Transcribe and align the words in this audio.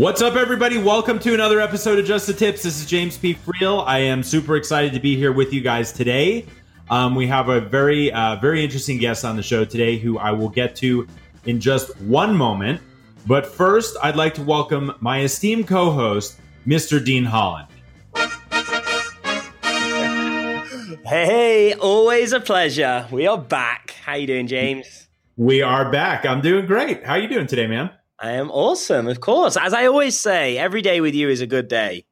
What's 0.00 0.22
up, 0.22 0.34
everybody? 0.34 0.78
Welcome 0.78 1.18
to 1.18 1.34
another 1.34 1.60
episode 1.60 1.98
of 1.98 2.06
Just 2.06 2.26
the 2.26 2.32
Tips. 2.32 2.62
This 2.62 2.80
is 2.80 2.86
James 2.86 3.18
P. 3.18 3.34
Friel. 3.34 3.84
I 3.86 3.98
am 3.98 4.22
super 4.22 4.56
excited 4.56 4.94
to 4.94 4.98
be 4.98 5.14
here 5.14 5.30
with 5.30 5.52
you 5.52 5.60
guys 5.60 5.92
today. 5.92 6.46
Um, 6.88 7.14
we 7.14 7.26
have 7.26 7.50
a 7.50 7.60
very, 7.60 8.10
uh, 8.10 8.36
very 8.36 8.64
interesting 8.64 8.96
guest 8.96 9.26
on 9.26 9.36
the 9.36 9.42
show 9.42 9.62
today 9.66 9.98
who 9.98 10.16
I 10.16 10.30
will 10.30 10.48
get 10.48 10.74
to 10.76 11.06
in 11.44 11.60
just 11.60 11.94
one 12.00 12.34
moment. 12.34 12.80
But 13.26 13.44
first, 13.44 13.94
I'd 14.02 14.16
like 14.16 14.32
to 14.36 14.42
welcome 14.42 14.90
my 15.00 15.20
esteemed 15.20 15.68
co 15.68 15.90
host, 15.90 16.40
Mr. 16.66 17.04
Dean 17.04 17.26
Holland. 17.26 17.68
Hey, 21.04 21.74
always 21.74 22.32
a 22.32 22.40
pleasure. 22.40 23.06
We 23.10 23.26
are 23.26 23.36
back. 23.36 23.96
How 24.02 24.14
you 24.14 24.26
doing, 24.26 24.46
James? 24.46 25.08
We 25.36 25.60
are 25.60 25.92
back. 25.92 26.24
I'm 26.24 26.40
doing 26.40 26.64
great. 26.64 27.04
How 27.04 27.12
are 27.12 27.18
you 27.18 27.28
doing 27.28 27.46
today, 27.46 27.66
man? 27.66 27.90
I 28.20 28.32
am 28.32 28.50
awesome, 28.50 29.08
of 29.08 29.20
course. 29.20 29.56
As 29.56 29.72
I 29.72 29.86
always 29.86 30.18
say, 30.18 30.58
every 30.58 30.82
day 30.82 31.00
with 31.00 31.14
you 31.14 31.28
is 31.28 31.40
a 31.40 31.46
good 31.46 31.68
day. 31.68 32.04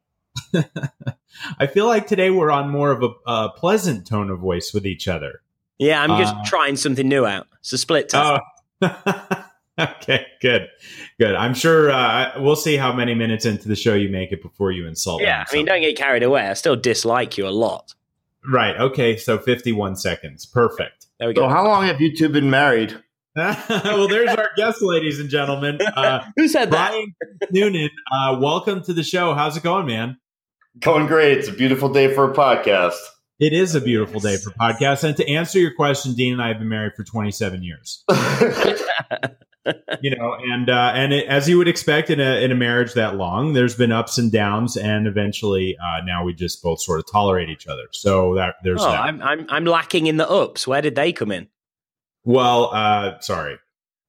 I 1.59 1.67
feel 1.67 1.85
like 1.85 2.07
today 2.07 2.29
we're 2.31 2.51
on 2.51 2.69
more 2.69 2.91
of 2.91 3.03
a, 3.03 3.09
a 3.31 3.49
pleasant 3.49 4.07
tone 4.07 4.29
of 4.29 4.39
voice 4.39 4.73
with 4.73 4.85
each 4.85 5.07
other. 5.07 5.41
Yeah, 5.77 6.01
I'm 6.01 6.19
just 6.21 6.35
Uh, 6.35 6.43
trying 6.45 6.75
something 6.75 7.07
new 7.07 7.25
out. 7.25 7.47
It's 7.59 7.71
a 7.73 7.77
split 7.77 8.09
test. 8.09 8.41
Oh, 8.81 9.43
okay, 9.79 10.25
good, 10.41 10.67
good. 11.19 11.35
I'm 11.35 11.53
sure 11.53 11.91
uh, 11.91 12.33
we'll 12.41 12.55
see 12.55 12.75
how 12.75 12.91
many 12.91 13.13
minutes 13.13 13.45
into 13.45 13.67
the 13.67 13.75
show 13.75 13.93
you 13.93 14.09
make 14.09 14.31
it 14.31 14.41
before 14.41 14.71
you 14.71 14.87
insult. 14.87 15.21
yeah, 15.21 15.39
me, 15.39 15.45
I 15.51 15.55
mean, 15.57 15.65
don't 15.65 15.81
get 15.81 15.95
carried 15.95 16.23
away. 16.23 16.47
I 16.47 16.53
still 16.53 16.75
dislike 16.75 17.37
you 17.37 17.47
a 17.47 17.51
lot. 17.51 17.93
right. 18.51 18.75
Okay, 18.77 19.15
so 19.15 19.37
51 19.37 19.95
seconds. 19.95 20.45
Perfect. 20.45 21.05
There 21.19 21.27
we 21.27 21.33
go. 21.33 21.41
So, 21.43 21.49
how 21.49 21.65
long 21.65 21.85
have 21.85 22.01
you 22.01 22.15
two 22.15 22.29
been 22.29 22.49
married? 22.49 22.97
well, 23.35 24.07
there's 24.07 24.29
our 24.29 24.49
guest, 24.57 24.81
ladies 24.81 25.19
and 25.19 25.29
gentlemen. 25.29 25.79
Uh, 25.81 26.25
Who 26.35 26.47
said 26.47 26.71
that? 26.71 26.89
Brian 26.91 27.13
Noonan, 27.51 27.89
uh, 28.11 28.37
welcome 28.39 28.81
to 28.83 28.93
the 28.93 29.03
show. 29.03 29.35
How's 29.35 29.55
it 29.55 29.61
going, 29.61 29.85
man? 29.85 30.17
Going 30.79 31.05
great. 31.05 31.37
It's 31.37 31.47
a 31.47 31.53
beautiful 31.53 31.89
day 31.89 32.13
for 32.13 32.31
a 32.31 32.33
podcast. 32.33 32.97
It 33.39 33.53
is 33.53 33.75
a 33.75 33.81
beautiful 33.81 34.19
day 34.19 34.37
for 34.37 34.49
podcasts. 34.51 35.03
And 35.03 35.15
to 35.17 35.29
answer 35.29 35.59
your 35.59 35.73
question, 35.75 36.13
Dean 36.13 36.33
and 36.33 36.41
I 36.41 36.47
have 36.49 36.57
been 36.59 36.69
married 36.69 36.93
for 36.95 37.03
27 37.03 37.61
years. 37.63 38.03
you 40.01 40.15
know, 40.15 40.35
and 40.51 40.69
uh, 40.69 40.91
and 40.95 41.13
it, 41.13 41.27
as 41.27 41.47
you 41.47 41.57
would 41.59 41.67
expect 41.67 42.09
in 42.09 42.19
a 42.19 42.43
in 42.43 42.51
a 42.51 42.55
marriage 42.55 42.93
that 42.93 43.15
long, 43.15 43.53
there's 43.53 43.75
been 43.75 43.91
ups 43.91 44.17
and 44.17 44.31
downs, 44.31 44.75
and 44.75 45.07
eventually 45.07 45.77
uh, 45.77 46.03
now 46.03 46.23
we 46.23 46.33
just 46.33 46.63
both 46.63 46.81
sort 46.81 46.99
of 46.99 47.05
tolerate 47.11 47.49
each 47.49 47.67
other. 47.67 47.83
So 47.91 48.35
that 48.35 48.55
there's 48.63 48.81
Oh, 48.81 48.89
that. 48.89 49.01
I'm, 49.01 49.21
I'm 49.21 49.45
I'm 49.49 49.65
lacking 49.65 50.07
in 50.07 50.17
the 50.17 50.29
ups. 50.29 50.67
Where 50.67 50.81
did 50.81 50.95
they 50.95 51.13
come 51.13 51.31
in? 51.31 51.47
Well, 52.23 52.69
uh, 52.73 53.19
sorry, 53.21 53.57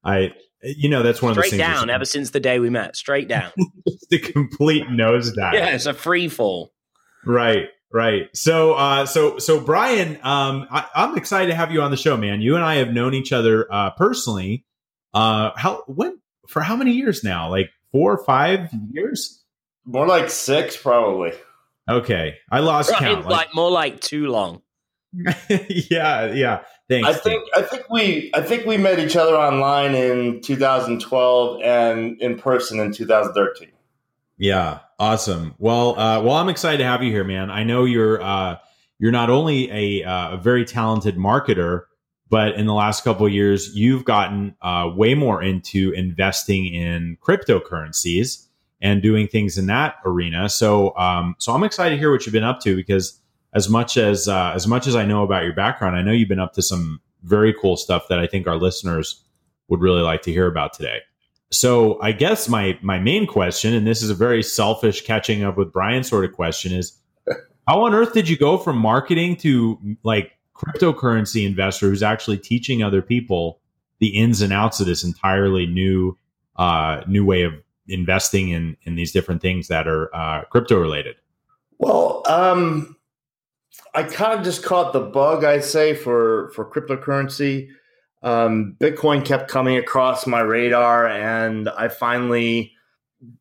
I 0.04 0.32
you 0.62 0.88
know 0.88 1.02
that's 1.02 1.22
one 1.22 1.30
of 1.30 1.36
those 1.36 1.46
Straight 1.46 1.58
things. 1.60 1.74
down. 1.78 1.90
Ever 1.90 2.04
since 2.04 2.30
the 2.30 2.40
day 2.40 2.58
we 2.58 2.70
met, 2.70 2.96
straight 2.96 3.28
down. 3.28 3.50
the 4.10 4.16
a 4.16 4.18
complete 4.18 4.84
nosedive. 4.88 5.52
yeah, 5.54 5.68
it's 5.74 5.86
a 5.86 5.94
free 5.94 6.28
fall. 6.28 6.72
Right, 7.24 7.68
right. 7.92 8.28
So, 8.34 8.72
uh, 8.74 9.04
so, 9.06 9.38
so, 9.38 9.60
Brian, 9.60 10.16
um, 10.22 10.66
I, 10.70 10.86
I'm 10.94 11.16
excited 11.18 11.48
to 11.48 11.54
have 11.54 11.70
you 11.70 11.82
on 11.82 11.90
the 11.90 11.96
show, 11.96 12.16
man. 12.16 12.40
You 12.40 12.56
and 12.56 12.64
I 12.64 12.76
have 12.76 12.92
known 12.92 13.14
each 13.14 13.32
other 13.32 13.66
uh, 13.72 13.90
personally. 13.90 14.64
Uh, 15.12 15.50
how 15.56 15.82
when 15.86 16.18
for 16.48 16.60
how 16.62 16.76
many 16.76 16.92
years 16.92 17.22
now? 17.24 17.50
Like 17.50 17.70
four 17.92 18.12
or 18.12 18.24
five 18.24 18.70
years? 18.92 19.42
More 19.84 20.06
like 20.06 20.30
six, 20.30 20.76
probably. 20.76 21.32
Okay, 21.88 22.36
I 22.50 22.60
lost 22.60 22.90
Right, 22.90 23.00
count. 23.00 23.26
like, 23.26 23.54
more 23.54 23.70
like 23.70 24.00
too 24.00 24.28
long. 24.28 24.62
yeah, 25.68 26.32
yeah. 26.32 26.60
Thanks. 26.90 27.08
I 27.08 27.12
think 27.12 27.44
I 27.54 27.62
think 27.62 27.88
we 27.88 28.32
I 28.34 28.42
think 28.42 28.66
we 28.66 28.76
met 28.76 28.98
each 28.98 29.14
other 29.14 29.36
online 29.36 29.94
in 29.94 30.40
2012 30.40 31.62
and 31.62 32.20
in 32.20 32.36
person 32.36 32.80
in 32.80 32.92
2013. 32.92 33.68
Yeah, 34.36 34.80
awesome. 34.98 35.54
Well, 35.58 35.96
uh, 35.96 36.20
well, 36.20 36.34
I'm 36.34 36.48
excited 36.48 36.78
to 36.78 36.84
have 36.84 37.04
you 37.04 37.12
here, 37.12 37.22
man. 37.22 37.48
I 37.48 37.62
know 37.62 37.84
you're 37.84 38.20
uh, 38.20 38.56
you're 38.98 39.12
not 39.12 39.30
only 39.30 39.70
a, 39.70 40.04
uh, 40.04 40.32
a 40.32 40.36
very 40.36 40.64
talented 40.64 41.16
marketer, 41.16 41.84
but 42.28 42.54
in 42.56 42.66
the 42.66 42.74
last 42.74 43.04
couple 43.04 43.24
of 43.24 43.32
years, 43.32 43.74
you've 43.76 44.04
gotten 44.04 44.56
uh, 44.60 44.90
way 44.92 45.14
more 45.14 45.40
into 45.40 45.92
investing 45.92 46.66
in 46.66 47.18
cryptocurrencies 47.22 48.46
and 48.80 49.00
doing 49.00 49.28
things 49.28 49.56
in 49.56 49.66
that 49.66 49.96
arena. 50.04 50.48
So, 50.48 50.96
um, 50.96 51.36
so 51.38 51.52
I'm 51.54 51.62
excited 51.62 51.94
to 51.94 51.98
hear 51.98 52.10
what 52.10 52.26
you've 52.26 52.32
been 52.32 52.42
up 52.42 52.60
to 52.62 52.74
because 52.74 53.19
as 53.52 53.68
much 53.68 53.96
as 53.96 54.28
uh, 54.28 54.52
as 54.54 54.66
much 54.66 54.86
as 54.86 54.94
I 54.94 55.04
know 55.04 55.22
about 55.22 55.44
your 55.44 55.52
background, 55.52 55.96
I 55.96 56.02
know 56.02 56.12
you've 56.12 56.28
been 56.28 56.40
up 56.40 56.52
to 56.54 56.62
some 56.62 57.00
very 57.22 57.54
cool 57.54 57.76
stuff 57.76 58.08
that 58.08 58.18
I 58.18 58.26
think 58.26 58.46
our 58.46 58.56
listeners 58.56 59.22
would 59.68 59.80
really 59.80 60.02
like 60.02 60.22
to 60.22 60.32
hear 60.32 60.46
about 60.46 60.72
today. 60.72 61.00
So 61.50 62.00
I 62.00 62.12
guess 62.12 62.48
my 62.48 62.78
my 62.80 62.98
main 62.98 63.26
question, 63.26 63.74
and 63.74 63.86
this 63.86 64.02
is 64.02 64.10
a 64.10 64.14
very 64.14 64.42
selfish 64.42 65.02
catching 65.02 65.42
up 65.42 65.56
with 65.56 65.72
Brian 65.72 66.04
sort 66.04 66.24
of 66.24 66.32
question, 66.32 66.72
is 66.72 66.96
how 67.66 67.82
on 67.82 67.94
earth 67.94 68.12
did 68.12 68.28
you 68.28 68.36
go 68.36 68.56
from 68.56 68.76
marketing 68.76 69.36
to 69.36 69.78
like 70.04 70.32
cryptocurrency 70.54 71.44
investor 71.46 71.88
who's 71.88 72.02
actually 72.02 72.38
teaching 72.38 72.82
other 72.82 73.02
people 73.02 73.60
the 73.98 74.08
ins 74.08 74.42
and 74.42 74.52
outs 74.52 74.78
of 74.78 74.86
this 74.86 75.02
entirely 75.02 75.66
new 75.66 76.16
uh, 76.56 77.02
new 77.08 77.24
way 77.24 77.42
of 77.42 77.54
investing 77.88 78.50
in 78.50 78.76
in 78.84 78.94
these 78.94 79.10
different 79.10 79.42
things 79.42 79.66
that 79.66 79.88
are 79.88 80.14
uh, 80.14 80.42
crypto 80.44 80.78
related? 80.78 81.16
Well, 81.78 82.22
um, 82.26 82.96
I 83.94 84.02
kind 84.04 84.38
of 84.38 84.44
just 84.44 84.62
caught 84.62 84.92
the 84.92 85.00
bug, 85.00 85.44
I'd 85.44 85.64
say, 85.64 85.94
for 85.94 86.50
for 86.54 86.64
cryptocurrency. 86.64 87.68
Um, 88.22 88.76
Bitcoin 88.78 89.24
kept 89.24 89.50
coming 89.50 89.76
across 89.76 90.26
my 90.26 90.40
radar, 90.40 91.08
and 91.08 91.68
I 91.70 91.88
finally 91.88 92.72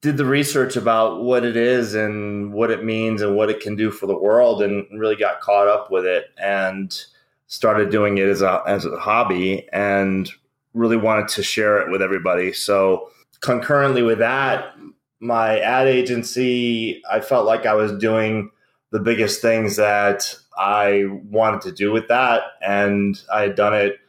did 0.01 0.17
the 0.17 0.25
research 0.25 0.75
about 0.75 1.23
what 1.23 1.45
it 1.45 1.55
is 1.55 1.95
and 1.95 2.53
what 2.53 2.69
it 2.69 2.83
means 2.83 3.21
and 3.21 3.35
what 3.35 3.49
it 3.49 3.59
can 3.59 3.75
do 3.75 3.91
for 3.91 4.07
the 4.07 4.17
world, 4.17 4.61
and 4.61 4.85
really 4.99 5.15
got 5.15 5.41
caught 5.41 5.67
up 5.67 5.91
with 5.91 6.05
it 6.05 6.27
and 6.41 7.03
started 7.47 7.89
doing 7.89 8.17
it 8.17 8.27
as 8.27 8.41
a 8.41 8.61
as 8.65 8.85
a 8.85 8.97
hobby, 8.97 9.67
and 9.73 10.31
really 10.73 10.97
wanted 10.97 11.27
to 11.27 11.43
share 11.43 11.79
it 11.79 11.91
with 11.91 12.01
everybody. 12.01 12.53
So 12.53 13.09
concurrently 13.41 14.03
with 14.03 14.19
that, 14.19 14.75
my 15.19 15.59
ad 15.59 15.87
agency, 15.87 17.01
I 17.09 17.19
felt 17.19 17.45
like 17.45 17.65
I 17.65 17.73
was 17.73 17.91
doing 17.93 18.51
the 18.91 18.99
biggest 18.99 19.41
things 19.41 19.75
that 19.75 20.35
I 20.57 21.05
wanted 21.29 21.61
to 21.61 21.71
do 21.71 21.91
with 21.91 22.07
that. 22.07 22.41
And 22.61 23.21
I 23.33 23.43
had 23.43 23.55
done 23.55 23.73
it, 23.73 23.99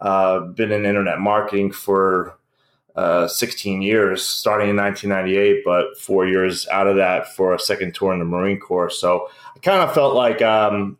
uh, 0.00 0.40
been 0.40 0.72
in 0.72 0.86
internet 0.86 1.20
marketing 1.20 1.72
for 1.72 2.38
uh, 2.96 3.26
16 3.26 3.82
years, 3.82 4.26
starting 4.26 4.70
in 4.70 4.76
1998, 4.76 5.62
but 5.64 5.98
four 5.98 6.26
years 6.26 6.68
out 6.68 6.86
of 6.86 6.96
that 6.96 7.34
for 7.34 7.54
a 7.54 7.58
second 7.58 7.94
tour 7.94 8.12
in 8.12 8.18
the 8.18 8.24
Marine 8.24 8.60
Corps. 8.60 8.90
So 8.90 9.28
I 9.54 9.58
kind 9.60 9.80
of 9.80 9.94
felt 9.94 10.14
like, 10.14 10.42
um, 10.42 10.98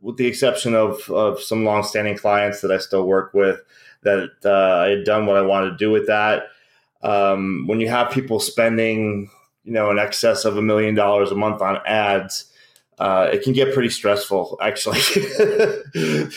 with 0.00 0.16
the 0.16 0.26
exception 0.26 0.74
of, 0.74 1.08
of 1.10 1.40
some 1.40 1.64
longstanding 1.64 2.16
clients 2.16 2.60
that 2.60 2.70
I 2.70 2.78
still 2.78 3.06
work 3.06 3.34
with, 3.34 3.60
that 4.02 4.30
uh, 4.44 4.84
I 4.84 4.88
had 4.90 5.04
done 5.04 5.26
what 5.26 5.36
I 5.36 5.42
wanted 5.42 5.70
to 5.70 5.76
do 5.76 5.90
with 5.90 6.06
that. 6.06 6.44
Um, 7.02 7.66
when 7.66 7.80
you 7.80 7.88
have 7.88 8.10
people 8.10 8.38
spending, 8.38 9.30
you 9.64 9.72
know, 9.72 9.90
in 9.90 9.98
excess 9.98 10.44
of 10.44 10.56
a 10.56 10.62
million 10.62 10.94
dollars 10.94 11.30
a 11.30 11.36
month 11.36 11.60
on 11.60 11.78
ads, 11.86 12.52
uh, 12.98 13.28
it 13.32 13.42
can 13.42 13.52
get 13.52 13.74
pretty 13.74 13.90
stressful, 13.90 14.58
actually. 14.62 15.00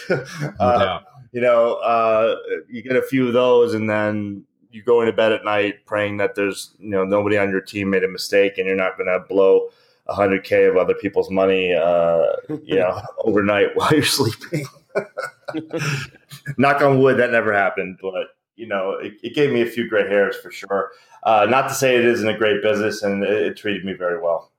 uh, 0.59 0.99
you 1.31 1.41
know, 1.41 1.75
uh, 1.75 2.35
you 2.67 2.81
get 2.81 2.95
a 2.95 3.01
few 3.01 3.27
of 3.27 3.33
those, 3.33 3.73
and 3.73 3.89
then 3.89 4.43
you 4.71 4.83
go 4.83 5.01
into 5.01 5.13
bed 5.13 5.31
at 5.31 5.45
night 5.45 5.85
praying 5.85 6.17
that 6.17 6.35
there's, 6.35 6.71
you 6.79 6.89
know, 6.89 7.03
nobody 7.03 7.37
on 7.37 7.49
your 7.49 7.61
team 7.61 7.89
made 7.89 8.03
a 8.03 8.07
mistake, 8.07 8.57
and 8.57 8.67
you're 8.67 8.75
not 8.75 8.97
going 8.97 9.07
to 9.07 9.19
blow 9.27 9.69
a 10.07 10.13
hundred 10.13 10.43
k 10.43 10.65
of 10.65 10.75
other 10.75 10.95
people's 10.95 11.29
money, 11.29 11.73
uh, 11.73 12.25
you 12.63 12.75
know, 12.75 13.01
overnight 13.19 13.75
while 13.75 13.91
you're 13.93 14.03
sleeping. 14.03 14.65
Knock 16.57 16.81
on 16.81 16.99
wood, 16.99 17.17
that 17.17 17.31
never 17.31 17.53
happened, 17.53 17.99
but 18.01 18.35
you 18.55 18.67
know, 18.67 18.91
it, 19.01 19.13
it 19.23 19.33
gave 19.33 19.51
me 19.53 19.61
a 19.61 19.65
few 19.65 19.87
gray 19.87 20.07
hairs 20.07 20.35
for 20.37 20.51
sure. 20.51 20.91
Uh, 21.23 21.47
not 21.49 21.69
to 21.69 21.73
say 21.73 21.95
it 21.95 22.05
isn't 22.05 22.27
a 22.27 22.37
great 22.37 22.61
business, 22.61 23.03
and 23.03 23.23
it, 23.23 23.43
it 23.43 23.57
treated 23.57 23.85
me 23.85 23.93
very 23.93 24.21
well. 24.21 24.51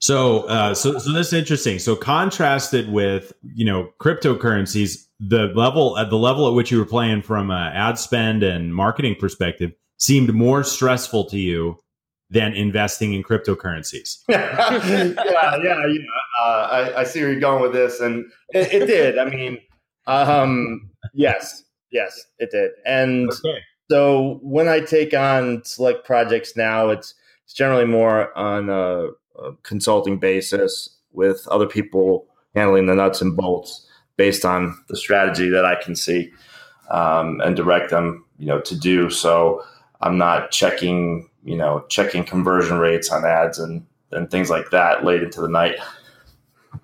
So, 0.00 0.42
uh, 0.42 0.74
so, 0.74 0.98
so 0.98 1.12
this 1.12 1.28
is 1.28 1.32
interesting. 1.32 1.78
So, 1.78 1.96
contrasted 1.96 2.90
with 2.90 3.32
you 3.54 3.64
know 3.64 3.90
cryptocurrencies, 4.00 5.06
the 5.20 5.52
level 5.54 5.98
at 5.98 6.10
the 6.10 6.16
level 6.16 6.46
at 6.46 6.54
which 6.54 6.70
you 6.70 6.78
were 6.78 6.86
playing 6.86 7.22
from 7.22 7.50
an 7.50 7.72
ad 7.74 7.98
spend 7.98 8.42
and 8.42 8.74
marketing 8.74 9.16
perspective 9.18 9.72
seemed 9.98 10.32
more 10.32 10.62
stressful 10.62 11.24
to 11.24 11.38
you 11.38 11.80
than 12.30 12.52
investing 12.52 13.14
in 13.14 13.22
cryptocurrencies. 13.22 14.22
yeah, 14.28 14.76
yeah, 14.82 15.58
yeah. 15.62 15.84
Uh, 16.40 16.68
I, 16.70 17.00
I, 17.00 17.04
see 17.04 17.20
where 17.20 17.32
you're 17.32 17.40
going 17.40 17.62
with 17.62 17.72
this, 17.72 18.00
and 18.00 18.26
it, 18.50 18.72
it 18.72 18.86
did. 18.86 19.18
I 19.18 19.24
mean, 19.24 19.58
um, 20.06 20.90
yes, 21.14 21.64
yes, 21.90 22.22
it 22.38 22.50
did. 22.50 22.70
And 22.84 23.30
okay. 23.30 23.58
so 23.90 24.38
when 24.42 24.68
I 24.68 24.80
take 24.80 25.14
on 25.14 25.64
select 25.64 26.04
projects 26.04 26.56
now, 26.56 26.90
it's 26.90 27.14
it's 27.44 27.54
generally 27.54 27.86
more 27.86 28.36
on 28.36 28.68
a, 28.68 29.08
a 29.38 29.52
consulting 29.62 30.18
basis 30.18 30.88
with 31.12 31.46
other 31.48 31.66
people 31.66 32.26
handling 32.54 32.86
the 32.86 32.94
nuts 32.94 33.20
and 33.20 33.36
bolts 33.36 33.86
based 34.16 34.44
on 34.44 34.76
the 34.88 34.96
strategy 34.96 35.48
that 35.48 35.64
I 35.64 35.76
can 35.82 35.94
see 35.94 36.32
um, 36.90 37.40
and 37.40 37.56
direct 37.56 37.90
them, 37.90 38.24
you 38.38 38.46
know, 38.46 38.60
to 38.60 38.78
do. 38.78 39.10
So 39.10 39.62
I'm 40.00 40.18
not 40.18 40.50
checking, 40.50 41.28
you 41.44 41.56
know, 41.56 41.84
checking 41.88 42.24
conversion 42.24 42.78
rates 42.78 43.10
on 43.10 43.24
ads 43.24 43.58
and 43.58 43.86
and 44.10 44.30
things 44.30 44.48
like 44.48 44.70
that 44.70 45.04
late 45.04 45.22
into 45.22 45.40
the 45.40 45.48
night. 45.48 45.76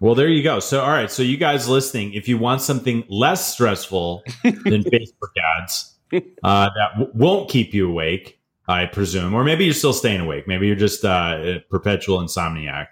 Well, 0.01 0.15
there 0.15 0.29
you 0.29 0.43
go. 0.43 0.61
So, 0.61 0.83
all 0.83 0.91
right. 0.91 1.11
So, 1.11 1.23
you 1.23 1.37
guys 1.37 1.69
listening, 1.69 2.15
if 2.15 2.29
you 2.29 2.37
want 2.39 2.63
something 2.63 3.05
less 3.09 3.53
stressful 3.53 4.23
than 4.43 4.53
Facebook 4.65 5.33
ads 5.59 5.95
uh, 6.43 6.69
that 6.75 6.99
w- 6.99 7.11
won't 7.15 7.49
keep 7.49 7.73
you 7.73 7.89
awake, 7.89 8.39
I 8.67 8.87
presume, 8.87 9.35
or 9.35 9.45
maybe 9.45 9.65
you're 9.65 9.75
still 9.75 9.93
staying 9.93 10.21
awake. 10.21 10.49
Maybe 10.49 10.67
you're 10.67 10.77
just 10.77 11.05
uh, 11.05 11.39
a 11.39 11.65
perpetual 11.69 12.19
insomniac. 12.21 12.89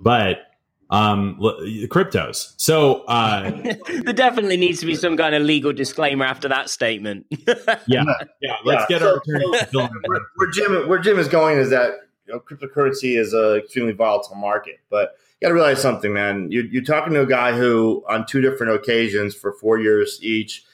But 0.00 0.38
um 0.88 1.36
cryptos 1.88 2.54
so 2.58 3.02
uh 3.08 3.50
there 4.04 4.12
definitely 4.12 4.56
needs 4.56 4.78
to 4.78 4.86
be 4.86 4.94
some 4.94 5.16
kind 5.16 5.34
of 5.34 5.42
legal 5.42 5.72
disclaimer 5.72 6.24
after 6.24 6.48
that 6.48 6.70
statement 6.70 7.26
yeah 7.88 8.04
yeah 8.40 8.56
let's 8.64 8.84
yeah. 8.84 8.86
get 8.88 9.00
so, 9.00 9.08
our 9.08 9.16
attorney 9.16 9.58
so 9.72 9.88
where, 10.06 10.20
where 10.36 10.50
jim 10.52 10.88
where 10.88 10.98
jim 11.00 11.18
is 11.18 11.26
going 11.26 11.58
is 11.58 11.70
that 11.70 11.94
you 12.26 12.32
know 12.32 12.38
cryptocurrency 12.38 13.18
is 13.18 13.34
a 13.34 13.56
extremely 13.56 13.92
volatile 13.92 14.36
market 14.36 14.78
but 14.88 15.16
you 15.40 15.46
got 15.46 15.48
to 15.48 15.54
realize 15.54 15.82
something 15.82 16.12
man 16.12 16.46
you're, 16.52 16.66
you're, 16.66 16.84
talking 16.84 17.12
to 17.12 17.22
a 17.22 17.26
guy 17.26 17.52
who 17.52 18.04
on 18.08 18.24
two 18.24 18.40
different 18.40 18.72
occasions 18.72 19.34
for 19.34 19.54
four 19.54 19.80
years 19.80 20.20
each 20.22 20.64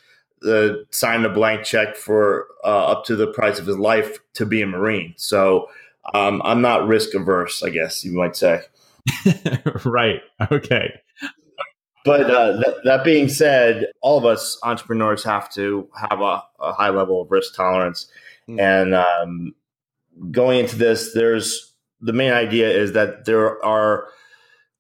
uh, 0.47 0.75
signed 0.91 1.25
a 1.25 1.31
blank 1.31 1.65
check 1.65 1.97
for 1.97 2.49
uh, 2.65 2.87
up 2.87 3.05
to 3.05 3.17
the 3.17 3.27
price 3.29 3.59
of 3.59 3.67
his 3.67 3.79
life 3.79 4.19
to 4.35 4.47
be 4.47 4.63
a 4.63 4.67
marine 4.67 5.15
so 5.17 5.69
um, 6.15 6.43
i'm 6.45 6.61
not 6.61 6.87
risk 6.87 7.15
averse 7.15 7.63
i 7.63 7.71
guess 7.71 8.05
you 8.05 8.13
might 8.13 8.37
say 8.37 8.61
right. 9.85 10.21
Okay. 10.51 11.01
But 12.05 12.31
uh, 12.31 12.53
that, 12.57 12.75
that 12.85 13.05
being 13.05 13.29
said, 13.29 13.87
all 14.01 14.19
of 14.19 14.25
us 14.25 14.59
entrepreneurs 14.65 15.23
have 15.25 15.49
to 15.53 15.89
have 15.95 16.21
a, 16.21 16.43
a 16.61 16.73
high 16.73 16.91
level 16.91 17.23
of 17.23 17.31
risk 17.31 17.55
tolerance. 17.55 18.09
Mm. 18.49 18.61
And 18.61 18.95
um, 18.95 19.55
going 20.31 20.61
into 20.61 20.77
this, 20.77 21.13
there's 21.15 21.73
the 22.01 22.13
main 22.13 22.33
idea 22.33 22.69
is 22.71 22.93
that 22.93 23.25
there 23.25 23.65
are 23.65 24.09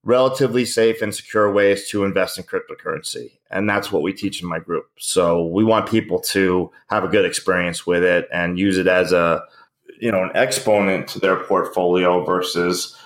relatively 0.04 0.64
safe 0.64 1.00
and 1.00 1.14
secure 1.14 1.52
ways 1.52 1.88
to 1.90 2.04
invest 2.04 2.38
in 2.38 2.44
cryptocurrency. 2.44 3.38
And 3.50 3.68
that's 3.68 3.92
what 3.92 4.02
we 4.02 4.12
teach 4.12 4.42
in 4.42 4.48
my 4.48 4.58
group. 4.58 4.86
So 4.98 5.46
we 5.46 5.64
want 5.64 5.88
people 5.88 6.20
to 6.20 6.70
have 6.88 7.04
a 7.04 7.08
good 7.08 7.24
experience 7.24 7.86
with 7.86 8.02
it 8.02 8.28
and 8.32 8.58
use 8.58 8.78
it 8.78 8.88
as 8.88 9.12
a, 9.12 9.42
you 10.00 10.10
know, 10.10 10.24
an 10.24 10.30
exponent 10.34 11.08
to 11.08 11.20
their 11.20 11.36
portfolio 11.36 12.24
versus 12.24 12.96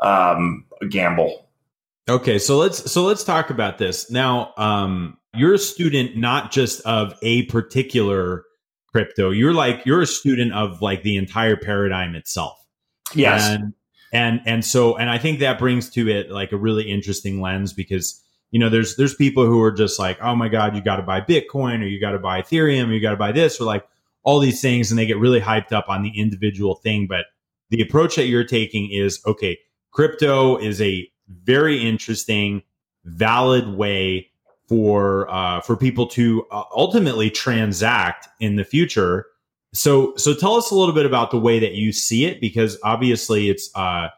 um, 0.00 0.64
a 0.80 0.86
gamble. 0.86 1.46
Okay, 2.08 2.38
so 2.38 2.56
let's 2.56 2.90
so 2.90 3.04
let's 3.04 3.22
talk 3.22 3.50
about 3.50 3.76
this 3.76 4.10
now. 4.10 4.54
Um, 4.56 5.18
you're 5.34 5.52
a 5.52 5.58
student 5.58 6.16
not 6.16 6.50
just 6.50 6.80
of 6.86 7.14
a 7.20 7.42
particular 7.46 8.44
crypto. 8.90 9.30
You're 9.30 9.52
like 9.52 9.84
you're 9.84 10.00
a 10.00 10.06
student 10.06 10.54
of 10.54 10.80
like 10.80 11.02
the 11.02 11.18
entire 11.18 11.56
paradigm 11.56 12.14
itself. 12.14 12.58
Yes. 13.14 13.46
And 13.46 13.74
and 14.12 14.40
and 14.46 14.64
so 14.64 14.96
and 14.96 15.10
I 15.10 15.18
think 15.18 15.40
that 15.40 15.58
brings 15.58 15.90
to 15.90 16.08
it 16.08 16.30
like 16.30 16.52
a 16.52 16.56
really 16.56 16.90
interesting 16.90 17.40
lens 17.40 17.72
because 17.72 18.22
you 18.50 18.58
know 18.58 18.68
there's 18.68 18.96
there's 18.96 19.14
people 19.14 19.46
who 19.46 19.60
are 19.62 19.72
just 19.72 19.98
like 19.98 20.18
oh 20.22 20.34
my 20.34 20.48
god 20.48 20.74
you 20.74 20.82
got 20.82 20.96
to 20.96 21.02
buy 21.02 21.20
Bitcoin 21.20 21.82
or 21.82 21.86
you 21.86 22.00
got 22.00 22.12
to 22.12 22.18
buy 22.18 22.42
Ethereum 22.42 22.88
or 22.88 22.92
you 22.92 23.00
got 23.00 23.10
to 23.10 23.16
buy 23.16 23.32
this 23.32 23.60
or 23.60 23.64
like 23.64 23.86
all 24.22 24.38
these 24.38 24.60
things 24.60 24.90
and 24.90 24.98
they 24.98 25.06
get 25.06 25.18
really 25.18 25.40
hyped 25.40 25.72
up 25.72 25.88
on 25.88 26.02
the 26.02 26.18
individual 26.18 26.74
thing. 26.76 27.06
But 27.06 27.26
the 27.70 27.80
approach 27.82 28.16
that 28.16 28.26
you're 28.26 28.44
taking 28.44 28.90
is 28.90 29.20
okay 29.26 29.58
crypto 29.98 30.56
is 30.56 30.80
a 30.80 31.10
very 31.44 31.84
interesting, 31.84 32.62
valid 33.04 33.76
way 33.76 34.30
for 34.68 35.28
uh, 35.28 35.60
for 35.60 35.76
people 35.76 36.06
to 36.06 36.46
uh, 36.52 36.62
ultimately 36.74 37.30
transact 37.30 38.28
in 38.38 38.54
the 38.54 38.64
future. 38.64 39.26
So, 39.72 40.14
so 40.16 40.34
tell 40.34 40.54
us 40.54 40.70
a 40.70 40.74
little 40.74 40.94
bit 40.94 41.06
about 41.06 41.30
the 41.30 41.38
way 41.38 41.58
that 41.58 41.74
you 41.74 41.92
see 41.92 42.24
it, 42.24 42.40
because 42.40 42.78
obviously 42.82 43.50
it's 43.50 43.70
uh, 43.74 44.08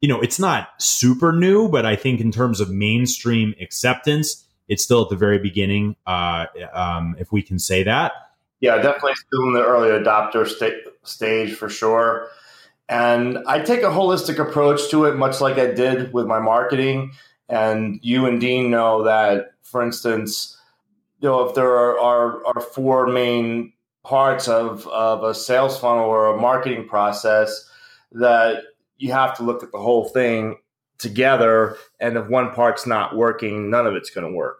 you 0.00 0.08
know 0.08 0.20
it's 0.20 0.38
not 0.38 0.68
super 0.78 1.32
new, 1.32 1.68
but 1.68 1.86
I 1.86 1.96
think 1.96 2.20
in 2.20 2.30
terms 2.30 2.60
of 2.60 2.70
mainstream 2.70 3.54
acceptance, 3.60 4.46
it's 4.68 4.82
still 4.82 5.02
at 5.02 5.08
the 5.08 5.16
very 5.16 5.38
beginning, 5.38 5.96
uh, 6.06 6.46
um, 6.72 7.16
if 7.18 7.32
we 7.32 7.42
can 7.42 7.58
say 7.58 7.82
that. 7.82 8.12
Yeah, 8.60 8.76
definitely 8.76 9.14
still 9.14 9.46
in 9.48 9.54
the 9.54 9.64
early 9.64 9.88
adopter 9.88 10.46
sta- 10.46 10.90
stage 11.02 11.54
for 11.54 11.68
sure. 11.68 12.28
And 12.90 13.38
I 13.46 13.60
take 13.60 13.80
a 13.80 13.86
holistic 13.86 14.38
approach 14.38 14.90
to 14.90 15.06
it, 15.06 15.16
much 15.16 15.40
like 15.40 15.58
I 15.58 15.72
did 15.72 16.12
with 16.12 16.26
my 16.26 16.40
marketing. 16.40 17.12
And 17.48 17.98
you 18.02 18.26
and 18.26 18.40
Dean 18.40 18.70
know 18.70 19.04
that, 19.04 19.52
for 19.62 19.82
instance, 19.82 20.58
you 21.20 21.28
know, 21.28 21.48
if 21.48 21.54
there 21.54 21.70
are, 21.70 21.98
are, 21.98 22.46
are 22.46 22.60
four 22.60 23.06
main 23.06 23.72
parts 24.04 24.48
of, 24.48 24.86
of 24.88 25.22
a 25.24 25.34
sales 25.34 25.78
funnel 25.78 26.06
or 26.06 26.34
a 26.34 26.40
marketing 26.40 26.88
process, 26.88 27.68
that 28.12 28.62
you 28.98 29.12
have 29.12 29.36
to 29.36 29.42
look 29.42 29.62
at 29.62 29.72
the 29.72 29.78
whole 29.78 30.08
thing 30.08 30.56
together. 30.98 31.76
And 32.00 32.16
if 32.16 32.28
one 32.28 32.52
part's 32.52 32.86
not 32.86 33.16
working, 33.16 33.70
none 33.70 33.86
of 33.86 33.94
it's 33.94 34.10
going 34.10 34.26
to 34.26 34.32
work. 34.32 34.58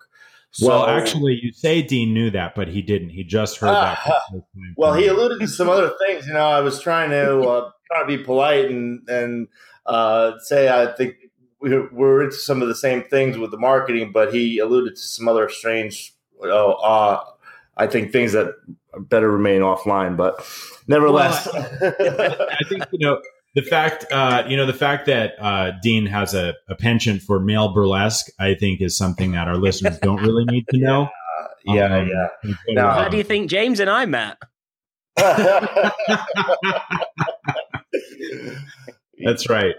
So, 0.53 0.67
well, 0.67 0.87
actually, 0.87 1.39
you 1.41 1.53
say 1.53 1.81
Dean 1.81 2.13
knew 2.13 2.31
that, 2.31 2.57
but 2.57 2.67
he 2.67 2.83
didn't. 2.83 3.11
He 3.11 3.23
just 3.23 3.59
heard 3.59 3.69
uh, 3.69 3.95
that. 4.05 4.43
Well, 4.77 4.95
he 4.95 5.07
alluded 5.07 5.39
to 5.41 5.47
some 5.47 5.69
other 5.69 5.93
things. 6.05 6.27
You 6.27 6.33
know, 6.33 6.49
I 6.49 6.61
was 6.61 6.81
trying 6.81 7.11
to 7.11 7.41
uh, 7.41 7.71
trying 7.87 8.09
to 8.09 8.17
be 8.17 8.23
polite 8.25 8.69
and 8.69 9.09
and 9.09 9.47
uh, 9.87 10.33
say 10.41 10.69
I 10.69 10.93
think 10.93 11.15
we're 11.61 12.25
into 12.25 12.37
some 12.37 12.63
of 12.63 12.69
the 12.69 12.75
same 12.75 13.05
things 13.05 13.39
with 13.39 13.53
the 13.53 13.59
marketing, 13.59 14.11
but 14.13 14.35
he 14.35 14.59
alluded 14.59 14.97
to 14.97 15.03
some 15.03 15.29
other 15.29 15.49
strange. 15.49 16.15
Oh, 16.43 16.73
uh, 16.73 17.23
I 17.81 17.87
think 17.87 18.13
things 18.13 18.33
that 18.33 18.55
better 19.09 19.31
remain 19.31 19.63
offline, 19.63 20.17
but 20.17 20.47
nevertheless, 20.87 21.49
well, 21.53 21.67
I, 21.81 22.57
I 22.61 22.69
think 22.69 22.85
you 22.93 23.07
know 23.07 23.21
the 23.55 23.63
fact 23.63 24.07
uh, 24.13 24.45
you 24.47 24.57
know 24.57 24.67
the 24.67 24.75
fact 24.75 25.07
that 25.07 25.35
uh, 25.41 25.73
Dean 25.83 26.07
has 26.07 26.35
a, 26.35 26.55
a, 26.69 26.75
penchant 26.75 27.23
for 27.23 27.41
male 27.41 27.73
burlesque, 27.73 28.27
I 28.39 28.55
think, 28.55 28.81
is 28.81 28.97
something 28.97 29.33
that 29.33 29.49
our 29.49 29.57
listeners 29.57 29.99
don't 29.99 30.21
really 30.23 30.45
need 30.45 30.67
to 30.69 30.79
know. 30.79 31.09
Yeah, 31.63 31.95
um, 31.95 32.09
yeah. 32.09 32.55
Now, 32.71 32.91
how 32.93 33.09
do 33.11 33.19
you 33.19 33.23
think 33.23 33.51
James 33.51 33.81
and 33.81 33.91
I 33.91 34.07
met? 34.07 34.39
That's 39.23 39.47
right. 39.51 39.75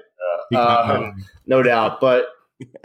Um, 0.55 1.25
no 1.47 1.63
doubt. 1.63 1.99
But, 1.99 2.25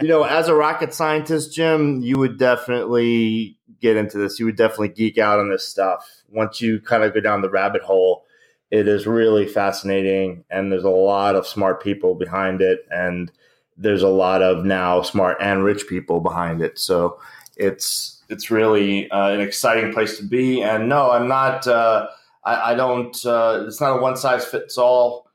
you 0.01 0.07
know, 0.07 0.23
as 0.23 0.47
a 0.47 0.55
rocket 0.55 0.95
scientist, 0.95 1.53
Jim, 1.53 2.01
you 2.01 2.17
would 2.17 2.39
definitely 2.39 3.56
get 3.79 3.97
into 3.97 4.17
this. 4.17 4.39
You 4.39 4.45
would 4.45 4.55
definitely 4.55 4.89
geek 4.89 5.17
out 5.17 5.39
on 5.39 5.49
this 5.49 5.67
stuff. 5.67 6.23
Once 6.29 6.61
you 6.61 6.79
kind 6.79 7.03
of 7.03 7.13
go 7.13 7.19
down 7.19 7.41
the 7.41 7.49
rabbit 7.49 7.81
hole, 7.81 8.25
it 8.71 8.87
is 8.87 9.07
really 9.07 9.47
fascinating. 9.47 10.43
And 10.49 10.71
there's 10.71 10.83
a 10.83 10.89
lot 10.89 11.35
of 11.35 11.47
smart 11.47 11.81
people 11.81 12.15
behind 12.15 12.61
it. 12.61 12.85
And 12.91 13.31
there's 13.77 14.03
a 14.03 14.09
lot 14.09 14.41
of 14.41 14.65
now 14.65 15.01
smart 15.01 15.37
and 15.39 15.63
rich 15.63 15.87
people 15.87 16.19
behind 16.19 16.61
it. 16.61 16.79
So 16.79 17.19
it's, 17.55 18.23
it's 18.29 18.51
really 18.51 19.09
uh, 19.11 19.29
an 19.29 19.41
exciting 19.41 19.93
place 19.93 20.17
to 20.17 20.23
be. 20.23 20.61
And 20.61 20.89
no, 20.89 21.11
I'm 21.11 21.27
not, 21.27 21.67
uh, 21.67 22.07
I, 22.43 22.71
I 22.71 22.75
don't, 22.75 23.25
uh, 23.25 23.65
it's 23.67 23.79
not 23.79 23.97
a 23.97 24.01
one 24.01 24.17
size 24.17 24.45
fits 24.45 24.77
all 24.77 25.27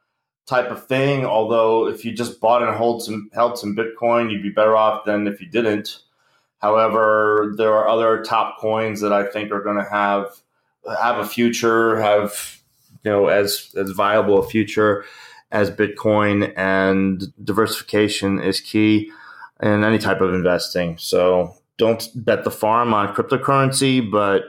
type 0.46 0.70
of 0.70 0.86
thing. 0.86 1.24
Although 1.24 1.88
if 1.88 2.04
you 2.04 2.12
just 2.12 2.40
bought 2.40 2.62
and 2.62 2.74
hold 2.76 3.02
some 3.02 3.30
held 3.32 3.58
some 3.58 3.76
Bitcoin, 3.76 4.30
you'd 4.30 4.42
be 4.42 4.50
better 4.50 4.76
off 4.76 5.04
than 5.04 5.26
if 5.26 5.40
you 5.40 5.46
didn't. 5.46 5.98
However, 6.62 7.52
there 7.56 7.72
are 7.74 7.88
other 7.88 8.22
top 8.22 8.58
coins 8.58 9.00
that 9.00 9.12
I 9.12 9.26
think 9.26 9.50
are 9.50 9.62
going 9.62 9.78
to 9.78 9.90
have 9.90 10.28
have 11.00 11.18
a 11.18 11.26
future, 11.26 12.00
have 12.00 12.60
you 13.04 13.10
know 13.10 13.26
as 13.26 13.74
as 13.76 13.90
viable 13.90 14.38
a 14.38 14.48
future 14.48 15.04
as 15.50 15.70
Bitcoin, 15.70 16.52
and 16.56 17.24
diversification 17.44 18.40
is 18.40 18.60
key 18.60 19.10
in 19.60 19.84
any 19.84 19.98
type 19.98 20.20
of 20.20 20.32
investing. 20.32 20.96
So 20.98 21.54
don't 21.78 22.08
bet 22.14 22.44
the 22.44 22.50
farm 22.50 22.94
on 22.94 23.14
cryptocurrency, 23.14 24.08
but 24.08 24.44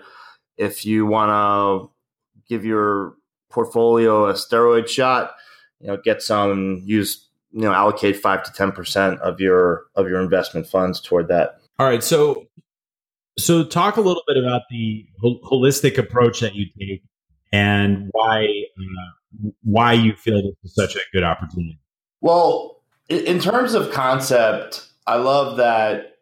if 0.58 0.86
you 0.86 1.06
want 1.06 1.30
to 1.32 1.92
give 2.48 2.64
your 2.64 3.16
portfolio 3.50 4.28
a 4.28 4.34
steroid 4.34 4.88
shot, 4.88 5.32
you 5.80 5.88
know, 5.88 5.98
get 5.98 6.22
some 6.22 6.82
use 6.86 7.28
you 7.54 7.62
know 7.62 7.74
allocate 7.74 8.18
five 8.18 8.44
to 8.44 8.52
ten 8.54 8.72
percent 8.72 9.20
of 9.22 9.40
your 9.40 9.86
of 9.96 10.08
your 10.08 10.22
investment 10.22 10.68
funds 10.68 11.02
toward 11.02 11.28
that. 11.30 11.60
All 11.80 11.88
right, 11.88 12.04
so 12.04 12.46
so 13.38 13.64
talk 13.64 13.98
a 13.98 14.02
little 14.02 14.24
bit 14.28 14.38
about 14.38 14.64
the 14.70 15.08
holistic 15.24 15.98
approach 15.98 16.40
that 16.42 16.54
you 16.54 16.68
take 16.80 17.04
and 17.52 18.10
why 18.12 18.46
uh, 18.78 19.50
why 19.64 19.94
you 19.94 20.14
feel 20.16 20.42
this 20.42 20.56
is 20.64 20.76
such 20.76 20.96
a 20.96 21.00
good 21.12 21.24
opportunity. 21.24 21.80
Well, 22.22 22.82
in 23.10 23.40
terms 23.40 23.74
of 23.74 23.92
concept, 23.92 24.88
I 25.08 25.16
love 25.16 25.58
that, 25.58 26.18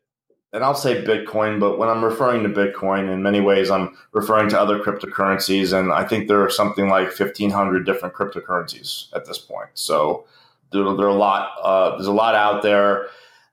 and 0.51 0.63
I'll 0.63 0.73
say 0.73 1.03
Bitcoin, 1.03 1.59
but 1.59 1.77
when 1.77 1.89
I'm 1.89 2.03
referring 2.03 2.43
to 2.43 2.49
Bitcoin, 2.49 3.11
in 3.11 3.21
many 3.21 3.39
ways, 3.39 3.69
I'm 3.69 3.95
referring 4.13 4.49
to 4.49 4.59
other 4.59 4.79
cryptocurrencies, 4.79 5.77
and 5.77 5.91
I 5.91 6.03
think 6.05 6.27
there 6.27 6.43
are 6.43 6.49
something 6.49 6.89
like 6.89 7.07
1,500 7.07 7.85
different 7.85 8.15
cryptocurrencies 8.15 9.13
at 9.13 9.25
this 9.25 9.37
point. 9.37 9.69
So 9.75 10.25
there, 10.71 10.83
there 10.83 11.05
are 11.05 11.09
a 11.09 11.13
lot. 11.13 11.51
Uh, 11.61 11.91
there's 11.91 12.07
a 12.07 12.11
lot 12.11 12.35
out 12.35 12.63
there. 12.63 13.07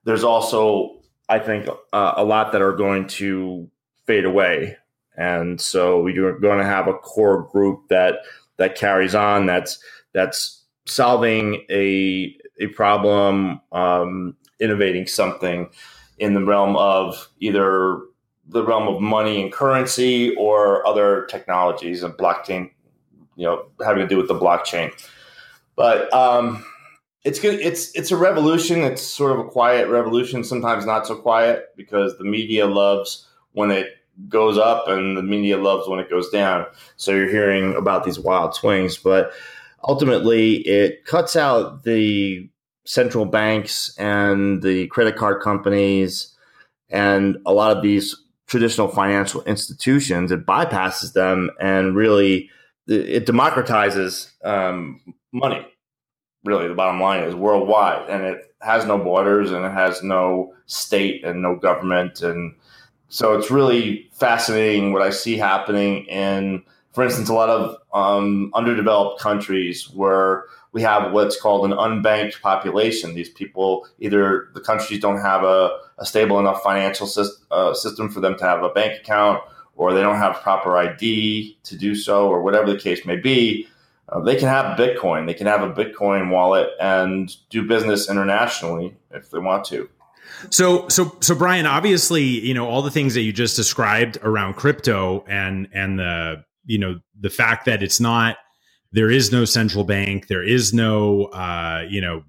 There's 0.04 0.24
also, 0.24 0.97
I 1.28 1.38
think, 1.38 1.68
uh, 1.92 2.14
a 2.16 2.24
lot 2.24 2.52
that 2.52 2.62
are 2.62 2.72
going 2.72 3.06
to 3.08 3.70
fade 4.06 4.24
away, 4.24 4.76
and 5.16 5.60
so 5.60 6.06
you're 6.06 6.38
going 6.38 6.58
to 6.58 6.64
have 6.64 6.88
a 6.88 6.94
core 6.94 7.42
group 7.42 7.88
that 7.88 8.20
that 8.56 8.76
carries 8.76 9.14
on. 9.14 9.46
That's 9.46 9.78
that's 10.12 10.64
solving 10.86 11.64
a 11.70 12.36
a 12.60 12.68
problem, 12.68 13.60
um, 13.72 14.36
innovating 14.60 15.06
something 15.06 15.68
in 16.18 16.34
the 16.34 16.44
realm 16.44 16.76
of 16.76 17.28
either 17.40 18.00
the 18.48 18.64
realm 18.64 18.88
of 18.88 19.00
money 19.00 19.42
and 19.42 19.52
currency 19.52 20.34
or 20.36 20.86
other 20.86 21.26
technologies 21.26 22.02
and 22.02 22.14
blockchain, 22.14 22.70
you 23.36 23.44
know, 23.44 23.66
having 23.84 24.02
to 24.02 24.08
do 24.08 24.16
with 24.16 24.28
the 24.28 24.34
blockchain. 24.34 24.90
But 25.76 26.12
um, 26.12 26.64
it's 27.24 27.40
good. 27.40 27.60
It's 27.60 27.94
it's 27.94 28.10
a 28.10 28.16
revolution. 28.16 28.82
It's 28.82 29.02
sort 29.02 29.32
of 29.32 29.38
a 29.40 29.48
quiet 29.48 29.88
revolution. 29.88 30.44
Sometimes 30.44 30.86
not 30.86 31.06
so 31.06 31.16
quiet 31.16 31.70
because 31.76 32.16
the 32.18 32.24
media 32.24 32.66
loves 32.66 33.26
when 33.52 33.70
it 33.70 33.88
goes 34.28 34.58
up 34.58 34.88
and 34.88 35.16
the 35.16 35.22
media 35.22 35.58
loves 35.58 35.88
when 35.88 36.00
it 36.00 36.10
goes 36.10 36.28
down. 36.30 36.66
So 36.96 37.12
you're 37.12 37.28
hearing 37.28 37.74
about 37.74 38.04
these 38.04 38.18
wild 38.18 38.54
swings, 38.54 38.96
but 38.96 39.32
ultimately 39.84 40.56
it 40.66 41.04
cuts 41.04 41.36
out 41.36 41.84
the 41.84 42.48
central 42.84 43.26
banks 43.26 43.96
and 43.98 44.62
the 44.62 44.86
credit 44.88 45.16
card 45.16 45.42
companies 45.42 46.34
and 46.88 47.36
a 47.46 47.52
lot 47.52 47.76
of 47.76 47.82
these 47.82 48.16
traditional 48.46 48.88
financial 48.88 49.42
institutions. 49.42 50.32
It 50.32 50.46
bypasses 50.46 51.12
them 51.12 51.50
and 51.60 51.94
really 51.94 52.50
it 52.86 53.26
democratizes 53.26 54.32
um, 54.44 55.00
money. 55.32 55.66
Really, 56.44 56.68
the 56.68 56.74
bottom 56.74 57.00
line 57.00 57.24
is 57.24 57.34
worldwide, 57.34 58.08
and 58.08 58.24
it 58.24 58.54
has 58.60 58.84
no 58.86 58.98
borders, 58.98 59.50
and 59.50 59.64
it 59.64 59.72
has 59.72 60.02
no 60.02 60.54
state 60.66 61.24
and 61.24 61.42
no 61.42 61.56
government, 61.56 62.22
and 62.22 62.54
so 63.08 63.36
it's 63.36 63.50
really 63.50 64.08
fascinating 64.12 64.92
what 64.92 65.02
I 65.02 65.10
see 65.10 65.36
happening 65.36 66.04
in 66.06 66.62
for 66.98 67.04
instance, 67.04 67.28
a 67.28 67.32
lot 67.32 67.48
of 67.48 67.76
um, 67.94 68.50
underdeveloped 68.54 69.20
countries 69.20 69.88
where 69.90 70.46
we 70.72 70.82
have 70.82 71.12
what's 71.12 71.40
called 71.40 71.70
an 71.70 71.76
unbanked 71.76 72.40
population. 72.40 73.14
These 73.14 73.28
people 73.28 73.86
either 74.00 74.48
the 74.54 74.60
countries 74.60 74.98
don't 74.98 75.20
have 75.20 75.44
a, 75.44 75.78
a 75.98 76.04
stable 76.04 76.40
enough 76.40 76.60
financial 76.60 77.08
uh, 77.52 77.72
system 77.72 78.08
for 78.08 78.18
them 78.18 78.36
to 78.38 78.44
have 78.44 78.64
a 78.64 78.70
bank 78.70 79.00
account, 79.00 79.40
or 79.76 79.92
they 79.92 80.02
don't 80.02 80.16
have 80.16 80.42
proper 80.42 80.76
ID 80.76 81.56
to 81.62 81.76
do 81.76 81.94
so, 81.94 82.28
or 82.28 82.42
whatever 82.42 82.72
the 82.72 82.76
case 82.76 83.06
may 83.06 83.14
be. 83.14 83.68
Uh, 84.10 84.20
they 84.20 84.36
can 84.36 84.48
have 84.48 84.78
Bitcoin. 84.78 85.26
They 85.26 85.34
can 85.34 85.46
have 85.46 85.62
a 85.62 85.72
Bitcoin 85.72 86.30
wallet 86.30 86.70
and 86.80 87.30
do 87.50 87.66
business 87.66 88.08
internationally 88.08 88.96
if 89.10 89.30
they 89.30 89.38
want 89.38 89.64
to. 89.66 89.88
So, 90.50 90.88
so, 90.88 91.16
so, 91.20 91.34
Brian, 91.34 91.66
obviously, 91.66 92.22
you 92.22 92.54
know 92.54 92.68
all 92.68 92.82
the 92.82 92.90
things 92.90 93.14
that 93.14 93.22
you 93.22 93.32
just 93.32 93.56
described 93.56 94.18
around 94.22 94.54
crypto 94.54 95.24
and 95.28 95.68
and 95.72 95.98
the 95.98 96.44
you 96.64 96.78
know 96.78 97.00
the 97.18 97.30
fact 97.30 97.64
that 97.64 97.82
it's 97.82 97.98
not 97.98 98.36
there 98.92 99.10
is 99.10 99.32
no 99.32 99.44
central 99.44 99.84
bank 99.84 100.28
there 100.28 100.42
is 100.42 100.72
no 100.72 101.24
uh, 101.26 101.84
you 101.88 102.00
know 102.00 102.22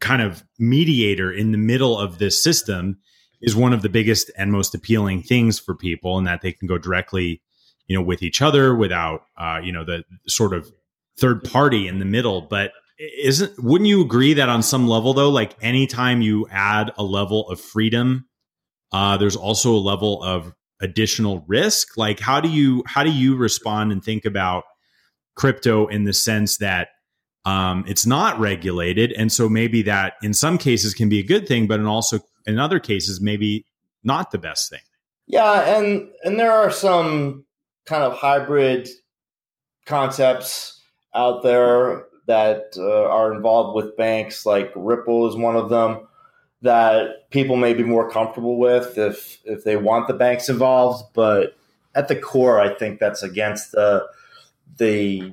kind 0.00 0.22
of 0.22 0.44
mediator 0.58 1.32
in 1.32 1.52
the 1.52 1.58
middle 1.58 1.98
of 1.98 2.18
this 2.18 2.40
system 2.42 2.98
is 3.40 3.56
one 3.56 3.72
of 3.72 3.82
the 3.82 3.88
biggest 3.88 4.30
and 4.36 4.52
most 4.52 4.74
appealing 4.74 5.22
things 5.22 5.58
for 5.58 5.74
people 5.74 6.18
and 6.18 6.26
that 6.26 6.42
they 6.42 6.52
can 6.52 6.66
go 6.68 6.78
directly 6.78 7.40
you 7.86 7.96
know 7.96 8.02
with 8.02 8.22
each 8.22 8.42
other 8.42 8.74
without 8.74 9.22
uh, 9.36 9.60
you 9.62 9.72
know 9.72 9.84
the 9.84 10.04
sort 10.26 10.52
of 10.52 10.72
third 11.20 11.44
party 11.44 11.86
in 11.86 11.98
the 11.98 12.04
middle 12.04 12.42
but 12.42 12.72
isn't 12.98 13.52
wouldn't 13.62 13.88
you 13.88 14.02
agree 14.02 14.34
that 14.34 14.48
on 14.48 14.62
some 14.62 14.88
level 14.88 15.14
though 15.14 15.30
like 15.30 15.54
anytime 15.62 16.22
you 16.22 16.46
add 16.50 16.90
a 16.98 17.02
level 17.02 17.48
of 17.48 17.60
freedom 17.60 18.26
uh, 18.92 19.16
there's 19.16 19.36
also 19.36 19.74
a 19.74 19.78
level 19.78 20.22
of 20.22 20.52
additional 20.80 21.44
risk? 21.46 21.96
Like 21.96 22.20
how 22.20 22.40
do 22.40 22.48
you 22.48 22.82
how 22.86 23.04
do 23.04 23.10
you 23.10 23.36
respond 23.36 23.92
and 23.92 24.02
think 24.02 24.24
about 24.24 24.64
crypto 25.36 25.86
in 25.86 26.04
the 26.04 26.12
sense 26.12 26.58
that 26.58 26.88
um, 27.44 27.84
it's 27.86 28.06
not 28.06 28.38
regulated? 28.38 29.12
And 29.12 29.30
so 29.30 29.48
maybe 29.48 29.82
that 29.82 30.14
in 30.22 30.34
some 30.34 30.58
cases 30.58 30.94
can 30.94 31.08
be 31.08 31.20
a 31.20 31.24
good 31.24 31.46
thing 31.46 31.66
but 31.66 31.80
in 31.80 31.86
also 31.86 32.20
in 32.46 32.58
other 32.58 32.80
cases 32.80 33.20
maybe 33.20 33.66
not 34.02 34.30
the 34.30 34.38
best 34.38 34.70
thing. 34.70 34.80
Yeah 35.26 35.78
and 35.78 36.08
and 36.24 36.38
there 36.38 36.52
are 36.52 36.70
some 36.70 37.44
kind 37.86 38.02
of 38.02 38.14
hybrid 38.14 38.88
concepts 39.86 40.79
out 41.14 41.42
there 41.42 42.06
that 42.26 42.74
uh, 42.76 43.08
are 43.08 43.32
involved 43.34 43.74
with 43.74 43.96
banks 43.96 44.46
like 44.46 44.72
ripple 44.76 45.28
is 45.28 45.36
one 45.36 45.56
of 45.56 45.68
them 45.68 46.06
that 46.62 47.30
people 47.30 47.56
may 47.56 47.72
be 47.74 47.82
more 47.82 48.10
comfortable 48.10 48.58
with 48.58 48.98
if 48.98 49.38
if 49.44 49.64
they 49.64 49.76
want 49.76 50.06
the 50.06 50.14
banks 50.14 50.48
involved. 50.48 51.04
But 51.14 51.56
at 51.94 52.08
the 52.08 52.16
core, 52.16 52.60
I 52.60 52.74
think 52.74 53.00
that's 53.00 53.22
against 53.22 53.72
the 53.72 54.06
the 54.76 55.32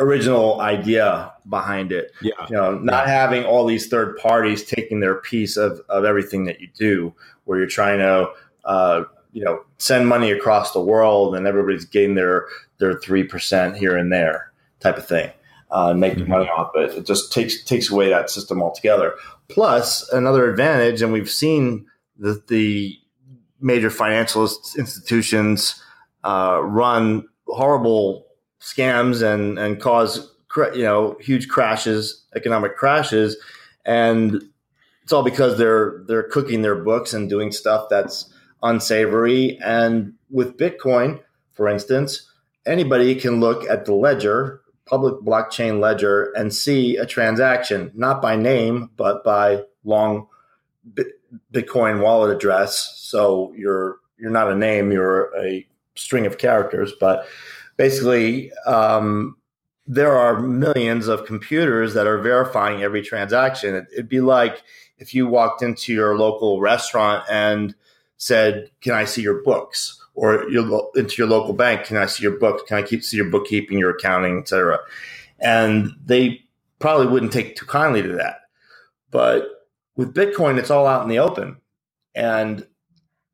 original 0.00 0.60
idea 0.60 1.32
behind 1.48 1.92
it. 1.92 2.12
Yeah. 2.20 2.46
You 2.48 2.56
know, 2.56 2.78
not 2.78 3.06
yeah. 3.06 3.12
having 3.14 3.44
all 3.44 3.66
these 3.66 3.88
third 3.88 4.16
parties 4.18 4.64
taking 4.64 5.00
their 5.00 5.16
piece 5.16 5.56
of, 5.56 5.80
of 5.88 6.04
everything 6.04 6.44
that 6.44 6.60
you 6.60 6.68
do, 6.76 7.12
where 7.44 7.58
you're 7.58 7.66
trying 7.66 7.98
to 7.98 8.30
uh, 8.64 9.04
you 9.32 9.44
know 9.44 9.64
send 9.78 10.08
money 10.08 10.30
across 10.30 10.72
the 10.72 10.80
world 10.80 11.34
and 11.34 11.46
everybody's 11.46 11.84
getting 11.84 12.14
their 12.14 12.46
their 12.78 12.98
three 12.98 13.24
percent 13.24 13.76
here 13.76 13.96
and 13.96 14.12
there 14.12 14.47
type 14.80 14.96
of 14.96 15.06
thing. 15.06 15.30
Uh, 15.70 15.92
making 15.92 16.20
mm-hmm. 16.20 16.30
money 16.30 16.48
off 16.48 16.70
it. 16.76 16.92
It 16.92 17.04
just 17.04 17.30
takes 17.30 17.62
takes 17.62 17.90
away 17.90 18.08
that 18.08 18.30
system 18.30 18.62
altogether. 18.62 19.14
Plus, 19.48 20.08
another 20.12 20.50
advantage, 20.50 21.02
and 21.02 21.12
we've 21.12 21.28
seen 21.28 21.84
that 22.18 22.48
the 22.48 22.98
major 23.60 23.90
financial 23.90 24.48
institutions 24.78 25.82
uh, 26.24 26.60
run 26.62 27.28
horrible 27.46 28.26
scams 28.60 29.22
and 29.22 29.58
and 29.58 29.80
cause 29.80 30.30
you 30.74 30.82
know 30.82 31.16
huge 31.20 31.48
crashes, 31.48 32.24
economic 32.34 32.76
crashes, 32.76 33.36
and 33.84 34.42
it's 35.02 35.12
all 35.12 35.22
because 35.22 35.58
they're 35.58 36.02
they're 36.06 36.22
cooking 36.22 36.62
their 36.62 36.76
books 36.76 37.12
and 37.12 37.30
doing 37.30 37.52
stuff 37.52 37.88
that's 37.88 38.32
unsavory. 38.62 39.58
And 39.64 40.14
with 40.30 40.56
Bitcoin, 40.56 41.20
for 41.52 41.68
instance, 41.68 42.30
anybody 42.66 43.14
can 43.14 43.40
look 43.40 43.68
at 43.68 43.84
the 43.84 43.94
ledger 43.94 44.60
public 44.88 45.20
blockchain 45.22 45.80
ledger 45.80 46.32
and 46.32 46.54
see 46.54 46.96
a 46.96 47.06
transaction, 47.06 47.90
not 47.94 48.22
by 48.22 48.36
name, 48.36 48.90
but 48.96 49.22
by 49.24 49.64
long 49.84 50.26
Bitcoin 51.52 52.02
wallet 52.02 52.34
address. 52.34 52.94
So 52.96 53.52
you're 53.56 53.98
you're 54.18 54.30
not 54.30 54.50
a 54.50 54.54
name, 54.54 54.90
you're 54.90 55.30
a 55.36 55.66
string 55.94 56.26
of 56.26 56.38
characters. 56.38 56.92
But 56.98 57.26
basically, 57.76 58.52
um, 58.66 59.36
there 59.86 60.16
are 60.16 60.40
millions 60.40 61.08
of 61.08 61.24
computers 61.24 61.94
that 61.94 62.06
are 62.06 62.18
verifying 62.18 62.82
every 62.82 63.02
transaction. 63.02 63.74
It, 63.74 63.86
it'd 63.92 64.08
be 64.08 64.20
like 64.20 64.62
if 64.98 65.14
you 65.14 65.26
walked 65.26 65.62
into 65.62 65.92
your 65.92 66.16
local 66.16 66.60
restaurant 66.60 67.24
and 67.30 67.74
said, 68.16 68.70
"Can 68.80 68.94
I 68.94 69.04
see 69.04 69.22
your 69.22 69.42
books?" 69.42 70.02
Or 70.18 70.50
your, 70.50 70.90
into 70.96 71.14
your 71.16 71.28
local 71.28 71.54
bank. 71.54 71.84
Can 71.84 71.96
I 71.96 72.06
see 72.06 72.24
your 72.24 72.38
book? 72.38 72.66
Can 72.66 72.76
I 72.76 72.82
keep 72.82 73.04
see 73.04 73.16
your 73.16 73.30
bookkeeping, 73.30 73.78
your 73.78 73.90
accounting, 73.90 74.38
etc. 74.38 74.80
And 75.38 75.92
they 76.04 76.42
probably 76.80 77.06
wouldn't 77.06 77.32
take 77.32 77.54
too 77.54 77.66
kindly 77.66 78.02
to 78.02 78.08
that. 78.14 78.40
But 79.12 79.68
with 79.96 80.14
Bitcoin, 80.14 80.58
it's 80.58 80.70
all 80.70 80.88
out 80.88 81.02
in 81.02 81.08
the 81.08 81.20
open, 81.20 81.58
and 82.16 82.66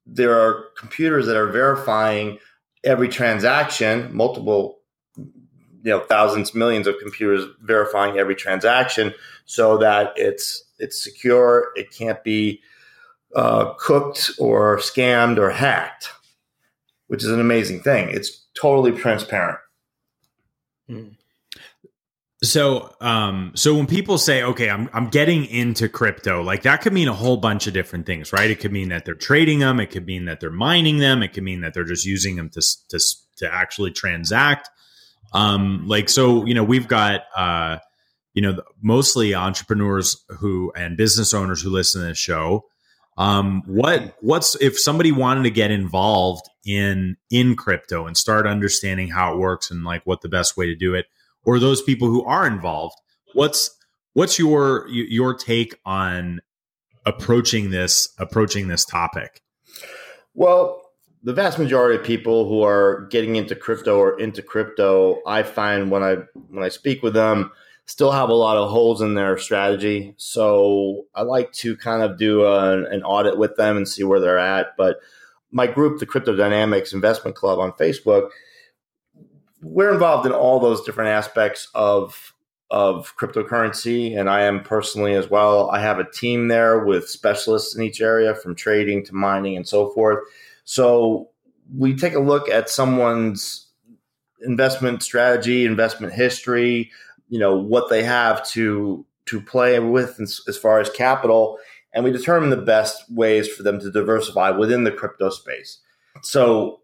there 0.07 0.39
are 0.39 0.67
computers 0.77 1.27
that 1.27 1.37
are 1.37 1.51
verifying 1.51 2.39
every 2.85 3.09
transaction, 3.09 4.15
multiple, 4.15 4.81
you 5.17 5.91
know, 5.91 6.01
thousands, 6.01 6.55
millions 6.55 6.87
of 6.87 6.97
computers 7.01 7.47
verifying 7.63 8.19
every 8.19 8.35
transaction, 8.35 9.15
so 9.47 9.79
that 9.79 10.13
it's 10.17 10.65
it's 10.79 11.03
secure. 11.03 11.71
It 11.77 11.91
can't 11.91 12.23
be 12.23 12.61
uh, 13.35 13.73
cooked 13.79 14.33
or 14.39 14.77
scammed 14.79 15.39
or 15.39 15.51
hacked 15.51 16.11
which 17.15 17.23
is 17.23 17.31
an 17.31 17.39
amazing 17.39 17.81
thing. 17.81 18.11
It's 18.11 18.45
totally 18.61 18.91
transparent. 18.91 19.61
Hmm. 20.89 21.11
So, 22.43 22.93
um, 23.01 23.53
so 23.55 23.73
when 23.77 23.87
people 23.87 24.19
say, 24.19 24.43
"Okay, 24.43 24.69
I'm 24.69 24.91
I'm 24.93 25.11
getting 25.11 25.45
into 25.45 25.89
crypto," 25.89 26.43
like 26.43 26.63
that 26.63 26.83
could 26.83 26.93
mean 26.93 27.07
a 27.07 27.13
whole 27.13 27.37
bunch 27.37 27.69
of 27.69 27.73
different 27.73 28.05
things, 28.05 28.33
right? 28.33 28.51
It 28.51 28.59
could 28.59 28.73
mean 28.73 28.89
that 28.89 29.05
they're 29.05 29.15
trading 29.15 29.61
them. 29.61 29.79
It 29.79 29.93
could 29.93 30.07
mean 30.07 30.25
that 30.25 30.41
they're 30.41 30.51
mining 30.51 30.99
them. 30.99 31.23
It 31.23 31.33
could 31.33 31.45
mean 31.45 31.61
that 31.61 31.73
they're 31.73 31.85
just 31.85 32.05
using 32.05 32.35
them 32.35 32.51
to 32.51 32.61
to 32.89 32.99
to 33.37 33.55
actually 33.55 33.93
transact. 33.93 34.69
Um, 35.33 35.87
like 35.87 36.09
so, 36.09 36.45
you 36.47 36.55
know, 36.55 36.65
we've 36.65 36.89
got 36.89 37.23
uh, 37.37 37.79
you 38.35 38.43
know, 38.43 38.61
mostly 38.83 39.37
entrepreneurs 39.37 40.25
who 40.41 40.73
and 40.75 40.97
business 40.97 41.33
owners 41.33 41.63
who 41.63 41.71
listen 41.71 42.01
to 42.01 42.09
this 42.09 42.19
show. 42.19 42.65
Um, 43.17 43.63
what 43.67 44.17
what's 44.21 44.57
if 44.57 44.79
somebody 44.79 45.13
wanted 45.13 45.45
to 45.45 45.51
get 45.51 45.71
involved 45.71 46.49
in 46.67 47.17
in 47.31 47.55
crypto 47.55 48.07
and 48.07 48.17
start 48.17 48.47
understanding 48.47 49.09
how 49.09 49.35
it 49.35 49.39
works 49.39 49.71
and 49.71 49.85
like 49.85 50.03
what 50.05 50.21
the 50.21 50.29
best 50.29 50.57
way 50.57 50.67
to 50.67 50.75
do 50.75 50.95
it? 50.95 51.07
or 51.45 51.59
those 51.59 51.83
people 51.83 52.09
who 52.09 52.25
are 52.25 52.47
involved 52.47 52.97
what's 53.35 53.77
what's 54.15 54.39
your 54.39 54.89
your 54.89 55.35
take 55.35 55.79
on 55.85 56.41
approaching 57.07 57.71
this 57.71 58.09
approaching 58.19 58.69
this 58.69 58.85
topic 58.85 59.43
well 60.35 60.81
the 61.23 61.33
vast 61.33 61.59
majority 61.59 61.99
of 61.99 62.05
people 62.05 62.49
who 62.49 62.63
are 62.63 63.07
getting 63.11 63.37
into 63.37 63.55
crypto 63.55 63.99
or 63.99 64.19
into 64.19 64.43
crypto 64.43 65.21
i 65.27 65.43
find 65.43 65.91
when 65.91 66.03
i 66.03 66.17
when 66.49 66.65
i 66.65 66.69
speak 66.69 67.03
with 67.03 67.15
them 67.15 67.51
still 67.87 68.11
have 68.11 68.31
a 68.31 68.35
lot 68.35 68.57
of 68.57 68.71
holes 68.71 69.01
in 69.01 69.15
their 69.15 69.37
strategy 69.39 70.15
so 70.17 71.05
i 71.15 71.23
like 71.23 71.53
to 71.53 71.77
kind 71.77 72.03
of 72.03 72.19
do 72.19 72.45
a, 72.45 72.85
an 72.91 73.03
audit 73.03 73.39
with 73.39 73.57
them 73.57 73.77
and 73.77 73.89
see 73.89 74.05
where 74.05 74.21
they're 74.21 74.39
at 74.39 74.77
but 74.77 74.99
my 75.51 75.67
group 75.67 75.99
the 75.99 76.07
crypto 76.07 76.35
dynamics 76.35 76.93
investment 76.93 77.37
club 77.37 77.59
on 77.59 77.73
facebook 77.73 78.31
we're 79.63 79.93
involved 79.93 80.27
in 80.27 80.33
all 80.33 80.61
those 80.61 80.85
different 80.85 81.11
aspects 81.11 81.69
of 81.75 82.35
of 82.71 83.15
cryptocurrency 83.17 84.19
and 84.19 84.29
I 84.29 84.43
am 84.43 84.63
personally 84.63 85.15
as 85.15 85.31
well. 85.31 85.71
I 85.71 85.81
have 85.81 85.99
a 85.99 86.11
team 86.11 86.49
there 86.49 86.85
with 86.85 87.09
specialists 87.09 87.77
in 87.77 87.83
each 87.83 88.01
area 88.01 88.35
from 88.35 88.55
trading 88.55 89.05
to 89.07 89.15
mining 89.15 89.57
and 89.57 89.67
so 89.67 89.91
forth. 89.91 90.19
So 90.65 91.31
we 91.77 91.95
take 91.95 92.15
a 92.15 92.21
look 92.21 92.49
at 92.49 92.69
someone's 92.69 93.69
investment 94.41 95.03
strategy, 95.03 95.65
investment 95.65 96.15
history, 96.15 96.91
you 97.29 97.39
know, 97.39 97.57
what 97.57 97.91
they 97.91 98.03
have 98.03 98.47
to 98.51 99.05
to 99.27 99.41
play 99.41 99.79
with 99.81 100.21
as 100.21 100.59
far 100.59 100.81
as 100.81 100.91
capital 100.91 101.59
and 101.95 102.05
we 102.05 102.11
determine 102.11 102.51
the 102.51 102.57
best 102.57 103.11
ways 103.11 103.49
for 103.49 103.63
them 103.63 103.81
to 103.81 103.91
diversify 103.91 104.51
within 104.51 104.85
the 104.85 104.91
crypto 104.91 105.31
space. 105.31 105.79
So 106.23 106.81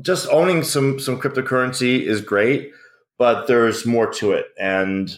just 0.00 0.28
owning 0.30 0.62
some 0.62 0.98
some 0.98 1.20
cryptocurrency 1.20 2.02
is 2.02 2.20
great, 2.20 2.72
but 3.18 3.46
there's 3.46 3.84
more 3.84 4.10
to 4.14 4.32
it. 4.32 4.46
And 4.58 5.14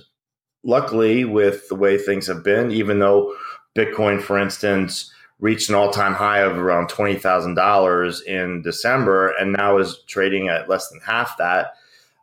luckily, 0.64 1.24
with 1.24 1.68
the 1.68 1.74
way 1.76 1.98
things 1.98 2.26
have 2.26 2.42
been, 2.42 2.70
even 2.72 2.98
though 2.98 3.34
Bitcoin, 3.76 4.20
for 4.20 4.38
instance, 4.38 5.12
reached 5.38 5.68
an 5.68 5.74
all-time 5.74 6.14
high 6.14 6.40
of 6.40 6.56
around 6.56 6.88
twenty 6.88 7.16
thousand 7.16 7.54
dollars 7.54 8.22
in 8.22 8.62
December, 8.62 9.34
and 9.38 9.52
now 9.52 9.76
is 9.78 10.02
trading 10.06 10.48
at 10.48 10.68
less 10.68 10.88
than 10.88 11.00
half 11.00 11.36
that. 11.36 11.74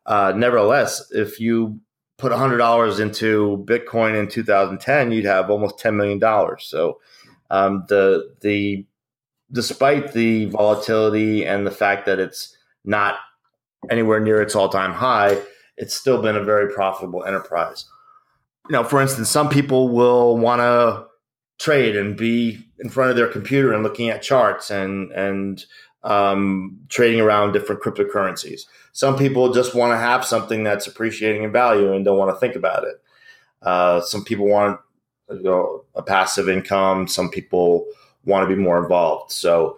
Uh, 0.06 0.34
nevertheless, 0.36 1.12
if 1.12 1.40
you 1.40 1.80
put 2.20 2.32
hundred 2.32 2.58
dollars 2.58 3.00
into 3.00 3.64
Bitcoin 3.68 4.18
in 4.20 4.28
2010, 4.28 5.12
you'd 5.12 5.26
have 5.26 5.50
almost 5.50 5.80
ten 5.80 5.98
million 5.98 6.20
dollars. 6.20 6.66
So 6.66 7.00
um, 7.50 7.86
the 7.88 8.36
the 8.42 8.86
despite 9.52 10.14
the 10.14 10.46
volatility 10.46 11.46
and 11.46 11.66
the 11.66 11.72
fact 11.72 12.06
that 12.06 12.20
it's 12.20 12.56
not 12.86 13.16
anywhere 13.90 14.20
near 14.20 14.42
its 14.42 14.56
all 14.56 14.70
time 14.70 14.94
high, 14.94 15.42
it's 15.78 15.96
still 15.96 16.22
been 16.22 16.36
a 16.36 16.44
very 16.44 16.72
profitable 16.72 17.24
enterprise. 17.24 17.86
You 18.70 18.74
know, 18.74 18.84
for 18.84 19.02
instance, 19.02 19.30
some 19.30 19.50
people 19.50 19.90
will 19.90 20.38
want 20.38 20.60
to 20.60 21.08
trade 21.60 21.96
and 21.96 22.16
be 22.16 22.60
in 22.80 22.90
front 22.90 23.10
of 23.10 23.16
their 23.16 23.28
computer 23.28 23.74
and 23.74 23.84
looking 23.84 24.10
at 24.10 24.22
charts 24.22 24.70
and 24.70 25.12
and 25.14 25.66
um, 26.04 26.80
trading 26.90 27.20
around 27.22 27.52
different 27.52 27.82
cryptocurrencies. 27.82 28.62
Some 28.94 29.18
people 29.18 29.54
just 29.54 29.76
want 29.76 29.94
to 29.94 29.98
have 29.98 30.26
something 30.26 30.64
that's 30.64 30.88
appreciating 30.88 31.44
in 31.44 31.52
value 31.52 31.94
and 31.94 32.06
don't 32.06 32.18
want 32.18 32.36
to 32.36 32.40
think 32.40 32.56
about 32.56 32.84
it. 32.84 33.02
Uh, 33.62 34.02
some 34.02 34.24
people 34.24 34.48
want 34.48 34.80
you 35.30 35.44
know, 35.44 35.84
a 35.96 36.02
passive 36.02 36.50
income. 36.50 37.08
Some 37.08 37.30
people 37.30 37.86
want 38.26 38.48
to 38.48 38.56
be 38.56 38.62
more 38.62 38.82
involved. 38.82 39.32
So 39.32 39.78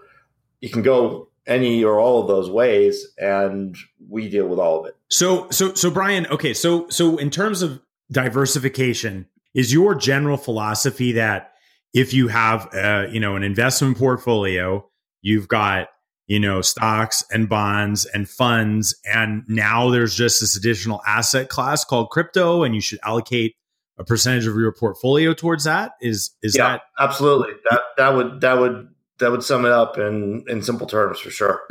you 0.61 0.69
can 0.69 0.81
go 0.81 1.27
any 1.47 1.83
or 1.83 1.99
all 1.99 2.21
of 2.21 2.27
those 2.27 2.49
ways 2.49 3.07
and 3.17 3.75
we 4.09 4.29
deal 4.29 4.47
with 4.47 4.59
all 4.59 4.79
of 4.79 4.85
it. 4.85 4.95
So 5.09 5.49
so 5.49 5.73
so 5.73 5.89
Brian, 5.89 6.27
okay, 6.27 6.53
so 6.53 6.87
so 6.89 7.17
in 7.17 7.29
terms 7.29 7.61
of 7.61 7.81
diversification, 8.11 9.27
is 9.53 9.73
your 9.73 9.95
general 9.95 10.37
philosophy 10.37 11.11
that 11.13 11.53
if 11.93 12.13
you 12.13 12.27
have 12.27 12.73
uh, 12.73 13.07
you 13.09 13.19
know 13.19 13.35
an 13.35 13.43
investment 13.43 13.97
portfolio, 13.97 14.87
you've 15.21 15.47
got 15.47 15.89
you 16.31 16.39
know 16.39 16.61
stocks 16.61 17.25
and 17.29 17.49
bonds 17.49 18.05
and 18.05 18.29
funds. 18.29 18.95
And 19.03 19.43
now 19.49 19.89
there's 19.89 20.15
just 20.15 20.39
this 20.39 20.55
additional 20.55 21.01
asset 21.05 21.49
class 21.49 21.83
called 21.83 22.09
crypto 22.09 22.63
and 22.63 22.73
you 22.73 22.79
should 22.79 22.99
allocate 23.03 23.57
a 23.97 24.05
percentage 24.05 24.47
of 24.47 24.55
your 24.55 24.71
portfolio 24.71 25.33
towards 25.33 25.65
that. 25.65 25.91
Is 25.99 26.31
is 26.41 26.55
yeah, 26.55 26.69
that 26.69 26.81
absolutely. 26.97 27.51
That 27.69 27.81
that 27.97 28.15
would 28.15 28.39
that 28.39 28.57
would 28.57 28.87
that 29.19 29.29
would 29.29 29.43
sum 29.43 29.65
it 29.65 29.73
up 29.73 29.97
in 29.97 30.45
in 30.47 30.63
simple 30.63 30.87
terms 30.87 31.19
for 31.19 31.31
sure. 31.31 31.63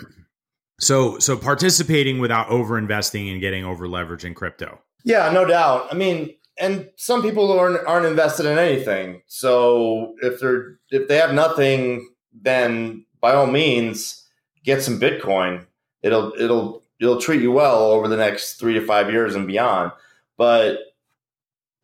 So 0.79 1.19
so 1.19 1.39
participating 1.39 2.19
without 2.19 2.51
over 2.51 2.77
investing 2.77 3.31
and 3.31 3.41
getting 3.41 3.65
over 3.65 3.89
leverage 3.89 4.27
in 4.27 4.35
crypto. 4.35 4.79
Yeah 5.05 5.33
no 5.33 5.47
doubt. 5.47 5.89
I 5.91 5.95
mean 5.95 6.35
and 6.59 6.91
some 6.97 7.23
people 7.23 7.51
aren't 7.59 7.87
aren't 7.87 8.05
invested 8.05 8.45
in 8.45 8.59
anything. 8.59 9.23
So 9.27 10.17
if 10.21 10.39
they're 10.39 10.79
if 10.91 11.09
they 11.09 11.17
have 11.17 11.33
nothing 11.33 12.07
then 12.35 13.07
by 13.23 13.33
all 13.33 13.47
means 13.47 14.20
get 14.65 14.83
some 14.83 15.01
bitcoin 15.01 15.65
it'll 16.03 16.33
it'll 16.39 16.83
it'll 17.01 17.21
treat 17.21 17.43
you 17.43 17.53
well 17.53 17.91
over 17.91 18.09
the 18.09 18.17
next 18.17 18.55
three 18.55 18.75
to 18.75 18.85
five 18.85 19.11
years 19.11 19.35
and 19.35 19.47
beyond 19.47 19.93
but 20.37 20.79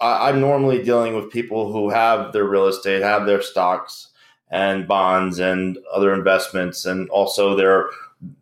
I, 0.00 0.28
I'm 0.28 0.40
normally 0.40 0.82
dealing 0.82 1.14
with 1.14 1.30
people 1.30 1.72
who 1.72 1.90
have 1.90 2.32
their 2.32 2.44
real 2.44 2.66
estate, 2.66 3.02
have 3.02 3.26
their 3.26 3.42
stocks 3.42 4.08
and 4.50 4.86
bonds 4.86 5.38
and 5.38 5.78
other 5.92 6.14
investments, 6.14 6.84
and 6.86 7.08
also 7.10 7.56
they're 7.56 7.90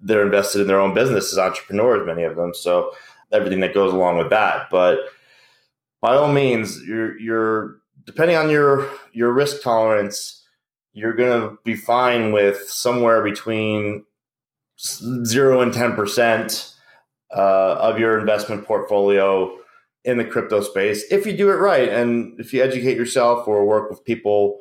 they're 0.02 0.24
invested 0.24 0.60
in 0.60 0.66
their 0.68 0.80
own 0.80 0.94
business 0.94 1.32
as 1.32 1.38
entrepreneurs, 1.38 2.06
many 2.06 2.22
of 2.22 2.36
them. 2.36 2.54
So 2.54 2.92
everything 3.32 3.60
that 3.60 3.74
goes 3.74 3.92
along 3.92 4.18
with 4.18 4.30
that. 4.30 4.70
But 4.70 5.00
by 6.00 6.14
all 6.14 6.32
means, 6.32 6.82
you're 6.86 7.18
you're 7.18 7.76
depending 8.04 8.36
on 8.36 8.50
your 8.50 8.90
your 9.12 9.32
risk 9.32 9.62
tolerance, 9.62 10.42
you're 10.92 11.14
going 11.14 11.40
to 11.40 11.58
be 11.64 11.74
fine 11.74 12.32
with 12.32 12.68
somewhere 12.68 13.22
between 13.22 14.04
zero 14.78 15.60
and 15.60 15.72
ten 15.72 15.94
percent 15.94 16.74
uh, 17.34 17.74
of 17.74 17.98
your 17.98 18.18
investment 18.18 18.64
portfolio 18.64 19.56
in 20.04 20.18
the 20.18 20.24
crypto 20.24 20.60
space 20.60 21.02
if 21.10 21.24
you 21.24 21.34
do 21.34 21.50
it 21.50 21.54
right 21.54 21.88
and 21.88 22.38
if 22.38 22.52
you 22.52 22.62
educate 22.62 22.94
yourself 22.94 23.48
or 23.48 23.64
work 23.64 23.88
with 23.88 24.04
people 24.04 24.58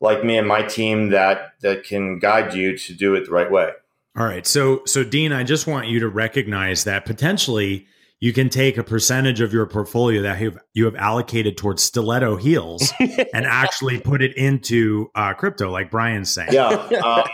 like 0.00 0.24
me 0.24 0.38
and 0.38 0.46
my 0.46 0.62
team 0.62 1.10
that 1.10 1.52
that 1.60 1.84
can 1.84 2.18
guide 2.18 2.54
you 2.54 2.76
to 2.76 2.94
do 2.94 3.14
it 3.14 3.26
the 3.26 3.30
right 3.30 3.50
way. 3.50 3.70
All 4.16 4.24
right. 4.24 4.46
So 4.46 4.82
so 4.86 5.04
Dean, 5.04 5.32
I 5.32 5.44
just 5.44 5.66
want 5.66 5.88
you 5.88 6.00
to 6.00 6.08
recognize 6.08 6.84
that 6.84 7.04
potentially 7.04 7.86
you 8.20 8.32
can 8.32 8.48
take 8.48 8.76
a 8.76 8.82
percentage 8.82 9.40
of 9.40 9.52
your 9.52 9.64
portfolio 9.66 10.22
that 10.22 10.40
you 10.40 10.50
have, 10.50 10.58
you 10.74 10.84
have 10.86 10.96
allocated 10.96 11.56
towards 11.56 11.84
stiletto 11.84 12.34
heels 12.34 12.92
and 13.00 13.46
actually 13.46 14.00
put 14.00 14.22
it 14.22 14.36
into 14.36 15.08
uh, 15.14 15.34
crypto, 15.34 15.70
like 15.70 15.88
Brian's 15.88 16.28
saying. 16.28 16.52
Yeah, 16.52 16.66
um, 16.66 17.24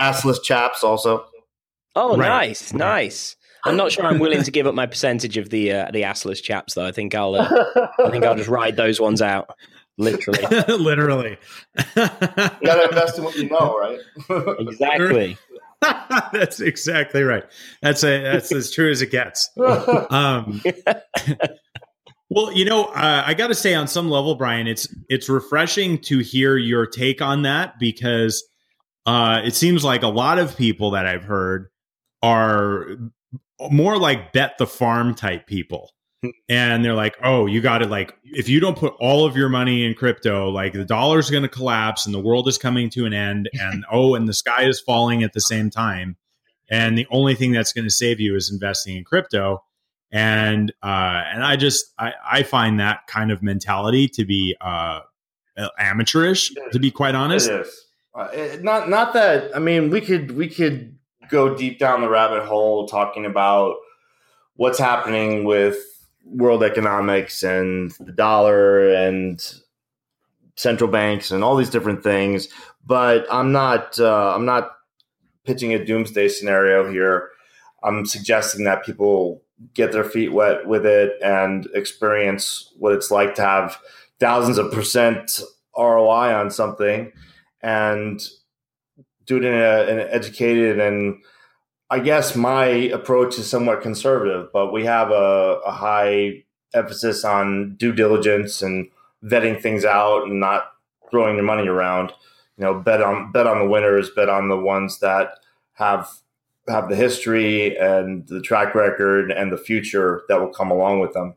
assless 0.00 0.42
chaps 0.42 0.82
also. 0.82 1.26
Oh, 1.96 2.16
right. 2.16 2.28
nice, 2.48 2.72
nice. 2.72 3.36
I'm 3.64 3.76
not 3.76 3.92
sure 3.92 4.04
I'm 4.04 4.18
willing 4.18 4.42
to 4.42 4.50
give 4.50 4.66
up 4.66 4.74
my 4.74 4.86
percentage 4.86 5.36
of 5.36 5.48
the 5.48 5.72
uh, 5.72 5.90
the 5.90 6.02
assless 6.02 6.42
chaps 6.42 6.74
though. 6.74 6.84
I 6.84 6.92
think 6.92 7.14
I'll 7.14 7.34
uh, 7.34 7.48
I 7.98 8.10
think 8.10 8.24
I'll 8.24 8.34
just 8.34 8.50
ride 8.50 8.76
those 8.76 9.00
ones 9.00 9.22
out. 9.22 9.48
Literally. 9.96 10.44
Literally. 10.68 11.38
you 11.76 11.84
gotta 11.96 12.88
invest 12.88 13.18
in 13.18 13.24
what 13.24 13.36
you 13.36 13.48
know, 13.48 13.78
right? 13.78 14.00
exactly. 14.58 15.38
that's 16.32 16.60
exactly 16.60 17.22
right. 17.22 17.44
That's 17.80 18.02
a 18.04 18.22
that's 18.22 18.52
as 18.52 18.70
true 18.70 18.90
as 18.90 19.02
it 19.02 19.10
gets. 19.10 19.50
Um, 19.56 20.62
well, 22.30 22.52
you 22.52 22.64
know, 22.64 22.86
uh, 22.86 23.22
I 23.24 23.34
got 23.34 23.48
to 23.48 23.54
say, 23.54 23.74
on 23.74 23.86
some 23.86 24.10
level, 24.10 24.34
Brian, 24.34 24.66
it's 24.66 24.92
it's 25.08 25.28
refreshing 25.28 25.98
to 26.02 26.18
hear 26.18 26.56
your 26.56 26.86
take 26.86 27.22
on 27.22 27.42
that 27.42 27.78
because 27.78 28.42
uh, 29.06 29.42
it 29.44 29.54
seems 29.54 29.84
like 29.84 30.02
a 30.02 30.08
lot 30.08 30.38
of 30.38 30.56
people 30.56 30.92
that 30.92 31.06
I've 31.06 31.24
heard 31.24 31.68
are 32.24 32.86
more 33.70 33.98
like 33.98 34.32
bet 34.32 34.56
the 34.58 34.66
farm 34.66 35.14
type 35.14 35.46
people. 35.46 35.90
Hmm. 36.22 36.30
And 36.48 36.84
they're 36.84 36.94
like, 36.94 37.16
oh, 37.22 37.44
you 37.44 37.60
got 37.60 37.78
to 37.78 37.86
like, 37.86 38.16
if 38.24 38.48
you 38.48 38.60
don't 38.60 38.78
put 38.78 38.94
all 38.98 39.26
of 39.26 39.36
your 39.36 39.50
money 39.50 39.84
in 39.84 39.94
crypto, 39.94 40.48
like 40.48 40.72
the 40.72 40.86
dollar's 40.86 41.30
going 41.30 41.42
to 41.42 41.48
collapse 41.50 42.06
and 42.06 42.14
the 42.14 42.20
world 42.20 42.48
is 42.48 42.56
coming 42.56 42.88
to 42.90 43.04
an 43.04 43.12
end. 43.12 43.50
And 43.60 43.84
oh, 43.92 44.14
and 44.14 44.26
the 44.26 44.32
sky 44.32 44.64
is 44.64 44.80
falling 44.80 45.22
at 45.22 45.34
the 45.34 45.40
same 45.40 45.68
time. 45.70 46.16
And 46.70 46.96
the 46.96 47.06
only 47.10 47.34
thing 47.34 47.52
that's 47.52 47.74
going 47.74 47.84
to 47.84 47.90
save 47.90 48.20
you 48.20 48.36
is 48.36 48.50
investing 48.50 48.96
in 48.96 49.04
crypto. 49.04 49.62
and 50.10 50.72
uh, 50.82 51.22
and 51.32 51.44
I 51.44 51.56
just 51.56 51.92
I, 51.98 52.14
I 52.38 52.42
find 52.42 52.80
that 52.80 53.06
kind 53.06 53.30
of 53.30 53.42
mentality 53.42 54.08
to 54.08 54.24
be 54.24 54.56
uh, 54.60 55.00
amateurish, 55.78 56.52
to 56.72 56.78
be 56.78 56.90
quite 56.90 57.14
honest. 57.14 57.50
Uh, 58.14 58.28
not 58.60 58.88
not 58.88 59.12
that 59.12 59.54
I 59.54 59.58
mean 59.58 59.90
we 59.90 60.00
could 60.00 60.30
we 60.36 60.48
could 60.48 60.96
go 61.30 61.54
deep 61.54 61.78
down 61.78 62.00
the 62.00 62.08
rabbit 62.08 62.44
hole 62.44 62.86
talking 62.86 63.26
about 63.26 63.76
what's 64.56 64.78
happening 64.78 65.44
with 65.44 65.76
world 66.24 66.62
economics 66.62 67.42
and 67.42 67.90
the 68.00 68.12
dollar 68.12 68.88
and 68.90 69.54
central 70.56 70.90
banks 70.90 71.30
and 71.30 71.42
all 71.42 71.56
these 71.56 71.70
different 71.70 72.02
things. 72.02 72.48
But 72.86 73.26
I'm 73.30 73.52
not 73.52 73.98
uh, 73.98 74.34
I'm 74.34 74.44
not 74.44 74.72
pitching 75.44 75.74
a 75.74 75.84
doomsday 75.84 76.28
scenario 76.28 76.90
here. 76.90 77.30
I'm 77.82 78.06
suggesting 78.06 78.64
that 78.64 78.84
people 78.84 79.42
get 79.74 79.92
their 79.92 80.04
feet 80.04 80.32
wet 80.32 80.66
with 80.66 80.84
it 80.86 81.12
and 81.22 81.68
experience 81.74 82.72
what 82.78 82.92
it's 82.92 83.10
like 83.10 83.34
to 83.36 83.42
have 83.42 83.78
thousands 84.18 84.58
of 84.58 84.72
percent 84.72 85.40
ROI 85.76 86.34
on 86.34 86.50
something 86.50 87.12
and 87.62 88.20
do 89.26 89.36
it 89.36 89.44
in, 89.44 89.54
a, 89.54 89.82
in 89.90 89.98
an 90.00 90.08
educated 90.10 90.78
and 90.78 91.16
I 91.90 92.00
guess 92.00 92.34
my 92.34 92.64
approach 92.66 93.38
is 93.38 93.48
somewhat 93.48 93.82
conservative, 93.82 94.48
but 94.52 94.72
we 94.72 94.84
have 94.84 95.10
a, 95.10 95.60
a 95.64 95.70
high 95.70 96.44
emphasis 96.74 97.24
on 97.24 97.76
due 97.76 97.92
diligence 97.92 98.62
and 98.62 98.88
vetting 99.22 99.60
things 99.60 99.84
out 99.84 100.24
and 100.24 100.40
not 100.40 100.72
throwing 101.10 101.36
your 101.36 101.44
money 101.44 101.68
around. 101.68 102.12
You 102.56 102.64
know, 102.64 102.74
bet 102.74 103.02
on 103.02 103.32
bet 103.32 103.46
on 103.46 103.58
the 103.58 103.68
winners, 103.68 104.10
bet 104.10 104.28
on 104.28 104.48
the 104.48 104.58
ones 104.58 105.00
that 105.00 105.38
have 105.74 106.08
have 106.68 106.88
the 106.88 106.96
history 106.96 107.76
and 107.76 108.26
the 108.28 108.40
track 108.40 108.74
record 108.74 109.30
and 109.30 109.52
the 109.52 109.58
future 109.58 110.22
that 110.28 110.40
will 110.40 110.48
come 110.48 110.70
along 110.70 111.00
with 111.00 111.12
them. 111.12 111.34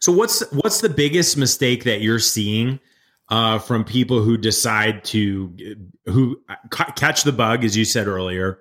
So 0.00 0.10
what's 0.10 0.40
what's 0.52 0.80
the 0.80 0.88
biggest 0.88 1.36
mistake 1.36 1.84
that 1.84 2.00
you're 2.00 2.18
seeing 2.18 2.80
uh, 3.32 3.58
from 3.58 3.82
people 3.82 4.22
who 4.22 4.36
decide 4.36 5.02
to 5.04 5.56
who 6.04 6.38
catch 6.70 7.24
the 7.24 7.32
bug, 7.32 7.64
as 7.64 7.74
you 7.74 7.86
said 7.86 8.06
earlier, 8.06 8.58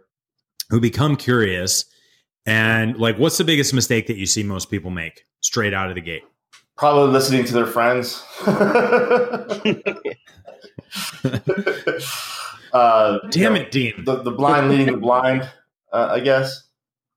who 0.70 0.80
become 0.80 1.18
curious, 1.18 1.84
and 2.46 2.98
like, 2.98 3.20
what's 3.20 3.38
the 3.38 3.44
biggest 3.44 3.74
mistake 3.74 4.08
that 4.08 4.16
you 4.16 4.26
see 4.26 4.44
most 4.44 4.72
people 4.72 4.90
make 4.90 5.26
straight 5.42 5.74
out 5.74 5.90
of 5.90 5.96
the 5.96 6.02
gate? 6.02 6.24
Probably 6.78 7.12
listening 7.12 7.44
to 7.44 7.54
their 7.54 7.66
friends. 7.66 8.24
uh, 12.72 13.20
Damn 13.30 13.58
it, 13.58 13.72
Dean! 13.72 14.06
The, 14.06 14.24
the 14.24 14.32
blind 14.32 14.70
leading 14.70 14.94
the 14.94 14.98
blind 14.98 15.52
uh, 15.92 16.12
I 16.12 16.22
guess, 16.22 16.64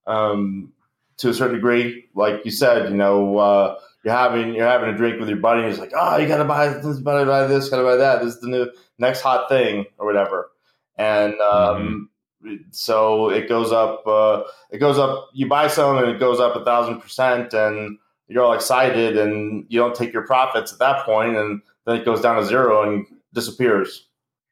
um, 0.09 0.73
to 1.19 1.29
a 1.29 1.35
certain 1.35 1.55
degree. 1.55 2.07
Like 2.17 2.45
you 2.45 2.51
said, 2.51 2.91
you 2.91 2.97
know, 2.97 3.39
uh, 3.39 3.77
you're 4.05 4.15
having 4.15 4.55
you're 4.55 4.69
having 4.69 4.91
a 4.91 4.97
drink 4.97 5.19
with 5.19 5.29
your 5.29 5.39
buddy, 5.39 5.63
and 5.63 5.71
he's 5.71 5.79
like, 5.79 5.93
"Oh, 5.97 6.19
you 6.19 6.29
gotta 6.29 6.45
buy 6.45 6.69
this, 6.69 6.99
gotta 6.99 7.25
buy 7.25 7.47
this, 7.47 7.71
gotta 7.71 7.83
buy 7.83 7.97
that. 7.97 8.23
This 8.23 8.35
is 8.35 8.41
the 8.41 8.49
new 8.49 8.71
next 8.99 9.23
hot 9.23 9.49
thing 9.49 9.87
or 9.99 10.07
whatever." 10.07 10.51
And 10.99 11.35
um, 11.41 12.11
mm-hmm. 12.45 12.57
so 12.71 13.31
it 13.31 13.49
goes 13.49 13.73
up. 13.73 14.07
Uh, 14.07 14.43
it 14.71 14.79
goes 14.79 14.99
up. 14.99 15.31
You 15.33 15.49
buy 15.49 15.69
some, 15.69 15.97
and 15.97 16.09
it 16.09 16.21
goes 16.21 16.39
up 16.39 16.55
a 16.55 16.65
thousand 16.65 17.01
percent, 17.01 17.55
and 17.55 17.99
you're 18.29 18.45
all 18.45 18.53
excited, 18.53 19.17
and 19.17 19.65
you 19.69 19.81
don't 19.81 19.95
take 19.95 20.13
your 20.13 20.27
profits 20.27 20.73
at 20.73 20.79
that 20.81 21.07
point, 21.07 21.37
and 21.37 21.63
then 21.87 21.97
it 21.97 22.05
goes 22.05 22.21
down 22.21 22.37
to 22.37 22.45
zero 22.45 22.83
and 22.83 23.07
disappears. 23.33 24.07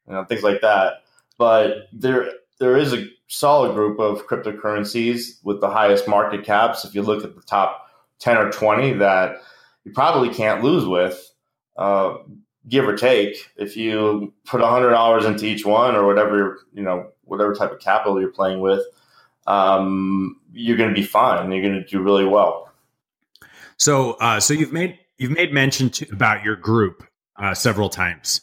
You 0.07 0.13
know, 0.13 0.25
things 0.25 0.43
like 0.43 0.61
that. 0.61 1.03
But 1.37 1.89
there 1.93 2.31
there 2.59 2.75
is 2.75 2.91
a 2.93 3.05
solid 3.27 3.75
group 3.75 3.99
of 3.99 4.25
cryptocurrencies 4.27 5.43
with 5.43 5.61
the 5.61 5.69
highest 5.69 6.07
market 6.07 6.43
caps. 6.43 6.85
If 6.85 6.95
you 6.95 7.03
look 7.03 7.23
at 7.23 7.35
the 7.35 7.41
top 7.41 7.82
10 8.23 8.37
or 8.37 8.51
20 8.51 8.93
that 8.93 9.41
you 9.83 9.91
probably 9.91 10.29
can't 10.29 10.63
lose 10.63 10.85
with, 10.85 11.29
uh, 11.77 12.15
give 12.67 12.87
or 12.87 12.95
take. 12.95 13.35
If 13.57 13.75
you 13.75 14.33
put 14.45 14.61
$100 14.61 15.25
into 15.25 15.45
each 15.45 15.65
one 15.65 15.95
or 15.95 16.05
whatever, 16.05 16.59
you 16.73 16.83
know, 16.83 17.09
whatever 17.25 17.53
type 17.53 17.71
of 17.71 17.79
capital 17.79 18.19
you're 18.19 18.31
playing 18.31 18.61
with, 18.61 18.81
um, 19.45 20.39
you're 20.53 20.77
going 20.77 20.89
to 20.89 20.95
be 20.95 21.05
fine. 21.05 21.51
You're 21.51 21.61
going 21.61 21.83
to 21.83 21.85
do 21.85 22.01
really 22.01 22.25
well. 22.25 22.71
So, 23.77 24.13
uh, 24.13 24.39
so 24.39 24.53
you've 24.53 24.71
made 24.71 24.97
you've 25.17 25.31
made 25.31 25.51
mention 25.51 25.89
to, 25.89 26.07
about 26.13 26.43
your 26.43 26.55
group 26.55 27.03
uh, 27.35 27.53
several 27.53 27.89
times. 27.89 28.41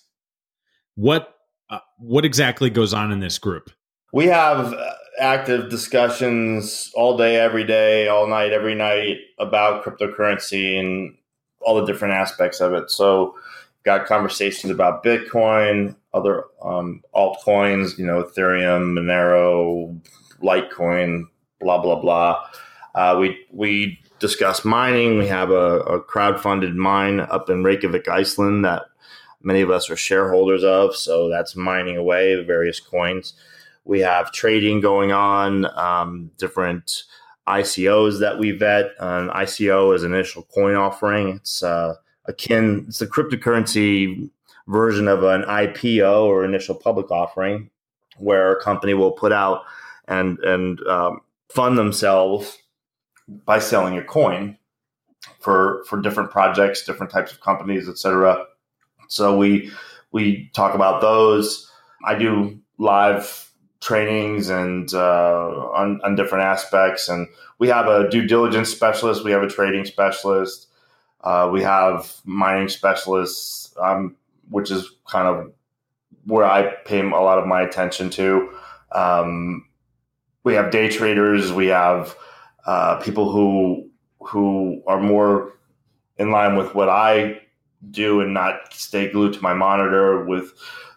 What 0.97 1.35
uh, 1.71 1.79
what 1.99 2.27
exactly 2.27 2.69
goes 2.69 2.93
on 2.93 3.13
in 3.13 3.21
this 3.21 3.39
group? 3.39 3.71
We 4.13 4.27
have 4.27 4.75
active 5.19 5.69
discussions 5.69 6.91
all 6.95 7.17
day, 7.17 7.37
every 7.37 7.65
day, 7.65 8.09
all 8.09 8.27
night, 8.27 8.53
every 8.53 8.75
night 8.75 9.19
about 9.39 9.85
cryptocurrency 9.85 10.79
and 10.79 11.17
all 11.61 11.77
the 11.77 11.85
different 11.85 12.15
aspects 12.15 12.61
of 12.61 12.73
it. 12.73 12.91
So, 12.91 13.37
got 13.83 14.07
conversations 14.07 14.71
about 14.71 15.03
Bitcoin, 15.05 15.97
other 16.13 16.45
um, 16.63 17.03
altcoins, 17.15 17.99
you 17.99 18.07
know, 18.07 18.23
Ethereum, 18.23 18.99
Monero, 18.99 19.99
Litecoin, 20.43 21.25
blah 21.61 21.79
blah 21.79 22.01
blah. 22.01 22.47
Uh, 22.95 23.17
we 23.21 23.39
we 23.53 24.01
discuss 24.19 24.65
mining. 24.65 25.19
We 25.19 25.27
have 25.29 25.51
a, 25.51 25.81
a 25.81 26.01
crowd 26.01 26.41
funded 26.41 26.75
mine 26.75 27.21
up 27.21 27.49
in 27.49 27.63
Reykjavik, 27.63 28.09
Iceland 28.09 28.65
that 28.65 28.83
many 29.43 29.61
of 29.61 29.71
us 29.71 29.89
are 29.91 29.97
shareholders 29.97 30.65
of. 30.65 30.95
So 30.97 31.29
that's 31.29 31.57
mining 31.57 31.97
away 31.97 32.43
various 32.45 32.81
coins. 32.81 33.35
We 33.85 34.01
have 34.01 34.33
trading 34.33 34.81
going 34.81 35.13
on, 35.13 35.67
um, 35.79 36.31
different 36.39 37.03
ICOs 37.49 38.21
that 38.21 38.39
we 38.39 38.53
vet. 38.53 38.93
An 39.01 39.29
ICO 39.31 39.95
is 39.95 40.05
initial 40.05 40.43
coin 40.55 40.77
offering. 40.77 41.37
It's 41.37 41.63
uh, 41.63 41.95
akin, 42.27 42.85
it's 42.89 43.01
a 43.01 43.07
cryptocurrency 43.07 44.31
version 44.69 45.09
of 45.09 45.25
an 45.25 45.43
IPO 45.43 46.25
or 46.25 46.45
initial 46.45 46.75
public 46.75 47.11
offering, 47.11 47.71
where 48.19 48.53
a 48.53 48.63
company 48.63 48.95
will 48.95 49.13
put 49.13 49.33
out 49.33 49.63
and 50.07 50.39
and 50.41 50.81
um, 50.87 51.21
fund 51.49 51.77
themselves 51.79 52.59
by 53.45 53.59
selling 53.59 53.97
a 53.97 54.05
coin 54.05 54.57
for 55.41 55.85
for 55.89 56.01
different 56.01 56.31
projects, 56.31 56.85
different 56.85 57.11
types 57.11 57.33
of 57.33 57.41
companies, 57.41 57.89
etc. 57.89 58.45
So 59.09 59.37
we 59.37 59.71
we 60.13 60.51
talk 60.55 60.75
about 60.75 61.01
those. 61.01 61.71
I 62.05 62.15
do 62.15 62.59
live 62.79 63.50
trainings 63.81 64.51
and 64.51 64.93
uh, 64.93 65.71
on, 65.75 66.01
on, 66.05 66.15
different 66.15 66.45
aspects. 66.45 67.09
And 67.09 67.29
we 67.59 67.69
have 67.69 67.87
a 67.87 68.09
due 68.11 68.27
diligence 68.27 68.69
specialist, 68.69 69.25
we 69.25 69.31
have 69.31 69.43
a 69.43 69.49
trading 69.49 69.85
specialist, 69.87 70.69
uh, 71.23 71.49
we 71.51 71.63
have 71.63 72.15
mining 72.25 72.69
specialists, 72.69 73.75
um, 73.81 74.17
which 74.51 74.71
is 74.71 74.91
kind 75.11 75.27
of 75.27 75.53
where 76.25 76.45
I 76.45 76.75
pay 76.85 77.01
a 77.01 77.09
lot 77.09 77.39
of 77.39 77.47
my 77.47 77.63
attention 77.63 78.11
to. 78.11 78.51
Um, 78.93 79.67
we 80.45 80.55
have 80.55 80.71
day 80.71 80.91
traders, 80.91 81.53
we 81.53 81.69
have 81.69 82.15
uh, 82.67 82.97
people 82.97 83.33
who 83.33 83.89
who 84.21 84.83
are 84.87 85.01
more 85.01 85.55
in 86.19 86.31
line 86.31 86.57
with 86.57 86.75
what 86.75 86.91
I 86.91 87.41
do 87.91 88.21
and 88.21 88.35
not 88.35 88.75
stay 88.75 89.11
glued 89.11 89.33
to 89.35 89.41
my 89.41 89.55
monitor 89.55 90.25
with 90.27 90.53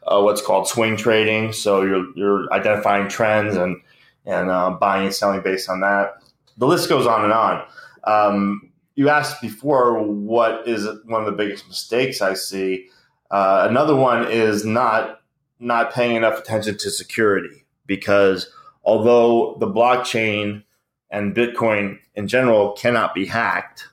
uh, 0.08 0.22
what's 0.22 0.42
called 0.42 0.68
swing 0.68 0.98
trading. 0.98 1.54
So 1.54 1.84
you're 1.84 2.06
you're 2.16 2.54
identifying 2.54 3.10
trends 3.10 3.56
and 3.56 3.78
and 4.26 4.50
uh, 4.50 4.72
buying 4.72 5.06
and 5.06 5.14
selling 5.14 5.42
based 5.42 5.70
on 5.70 5.82
that. 5.82 6.24
The 6.58 6.68
list 6.68 6.90
goes 6.90 7.08
on 7.08 7.24
and 7.24 7.34
on. 7.34 7.66
Um, 8.06 8.72
you 8.96 9.10
asked 9.10 9.42
before 9.42 10.02
what 10.04 10.68
is 10.68 10.88
one 11.06 11.22
of 11.22 11.26
the 11.26 11.32
biggest 11.32 11.68
mistakes 11.68 12.22
I 12.22 12.36
see. 12.36 12.88
Uh, 13.32 13.66
another 13.70 13.96
one 13.96 14.30
is 14.32 14.66
not 14.66 15.22
not 15.60 15.94
paying 15.94 16.16
enough 16.16 16.40
attention 16.40 16.78
to 16.78 16.92
security 16.92 17.66
because 17.86 18.52
although 18.84 19.58
the 19.60 19.68
blockchain 19.68 20.64
and 21.10 21.36
Bitcoin 21.36 22.00
in 22.16 22.28
general 22.28 22.74
cannot 22.74 23.14
be 23.14 23.26
hacked, 23.26 23.88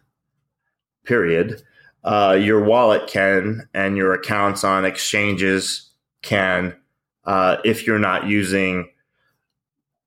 period. 1.05 1.63
Uh, 2.03 2.39
your 2.41 2.65
wallet 2.65 3.07
can, 3.07 3.69
and 3.75 3.97
your 3.97 4.15
accounts 4.15 4.65
on 4.65 4.87
exchanges 4.87 5.90
can, 6.23 6.77
uh, 7.25 7.57
if 7.65 7.87
you're 7.87 7.99
not 7.99 8.27
using 8.27 8.89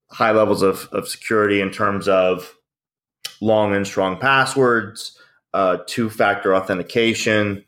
high 0.10 0.32
levels 0.32 0.62
of, 0.62 0.88
of 0.92 1.08
security 1.08 1.60
in 1.60 1.72
terms 1.72 2.08
of 2.08 2.56
long 3.42 3.76
and 3.76 3.86
strong 3.86 4.18
passwords, 4.20 5.18
uh, 5.54 5.78
two 5.88 6.10
factor 6.10 6.56
authentication, 6.56 7.64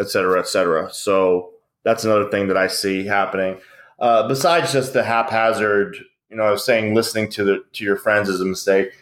et 0.00 0.08
cetera, 0.08 0.38
et 0.38 0.48
cetera. 0.48 0.92
So 0.92 1.52
that's 1.84 2.04
another 2.04 2.30
thing 2.30 2.48
that 2.48 2.56
I 2.56 2.68
see 2.68 3.06
happening. 3.06 3.58
Uh, 3.98 4.26
besides 4.28 4.72
just 4.72 4.92
the 4.92 5.04
haphazard, 5.04 5.96
you 6.28 6.36
know, 6.36 6.44
I 6.44 6.50
was 6.50 6.64
saying 6.64 6.94
listening 6.94 7.28
to 7.30 7.44
the 7.44 7.64
to 7.74 7.84
your 7.84 7.96
friends 7.96 8.28
is 8.28 8.40
a 8.40 8.44
mistake. 8.44 8.92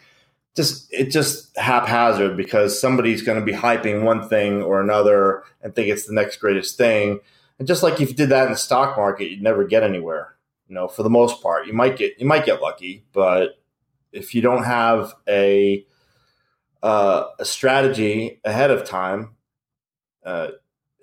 Just 0.55 0.91
it 0.91 1.11
just 1.11 1.57
haphazard 1.57 2.35
because 2.35 2.79
somebody's 2.79 3.21
going 3.21 3.39
to 3.39 3.45
be 3.45 3.53
hyping 3.53 4.03
one 4.03 4.27
thing 4.27 4.61
or 4.61 4.81
another 4.81 5.43
and 5.61 5.73
think 5.73 5.87
it's 5.87 6.05
the 6.05 6.13
next 6.13 6.37
greatest 6.37 6.77
thing, 6.77 7.19
and 7.61 7.67
just 7.67 7.83
like 7.83 8.01
if 8.01 8.09
you 8.09 8.15
did 8.15 8.29
that 8.29 8.47
in 8.47 8.53
the 8.53 8.57
stock 8.57 8.97
market, 8.97 9.29
you'd 9.29 9.43
never 9.43 9.63
get 9.63 9.83
anywhere. 9.83 10.35
You 10.67 10.73
know, 10.73 10.87
for 10.87 11.03
the 11.03 11.11
most 11.11 11.43
part, 11.43 11.67
you 11.67 11.73
might 11.73 11.95
get 11.95 12.17
you 12.17 12.25
might 12.25 12.43
get 12.43 12.59
lucky, 12.59 13.05
but 13.13 13.61
if 14.11 14.33
you 14.33 14.41
don't 14.41 14.63
have 14.63 15.13
a 15.29 15.85
uh, 16.81 17.25
a 17.37 17.45
strategy 17.45 18.41
ahead 18.43 18.71
of 18.71 18.83
time, 18.83 19.35
uh, 20.25 20.47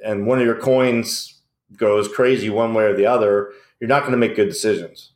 and 0.05 0.27
one 0.27 0.41
of 0.41 0.47
your 0.47 0.57
coins 0.57 1.41
goes 1.77 2.09
crazy 2.09 2.51
one 2.51 2.75
way 2.75 2.87
or 2.87 2.97
the 2.97 3.07
other, 3.07 3.53
you're 3.79 3.87
not 3.87 4.01
going 4.01 4.11
to 4.11 4.19
make 4.19 4.35
good 4.35 4.49
decisions. 4.49 5.13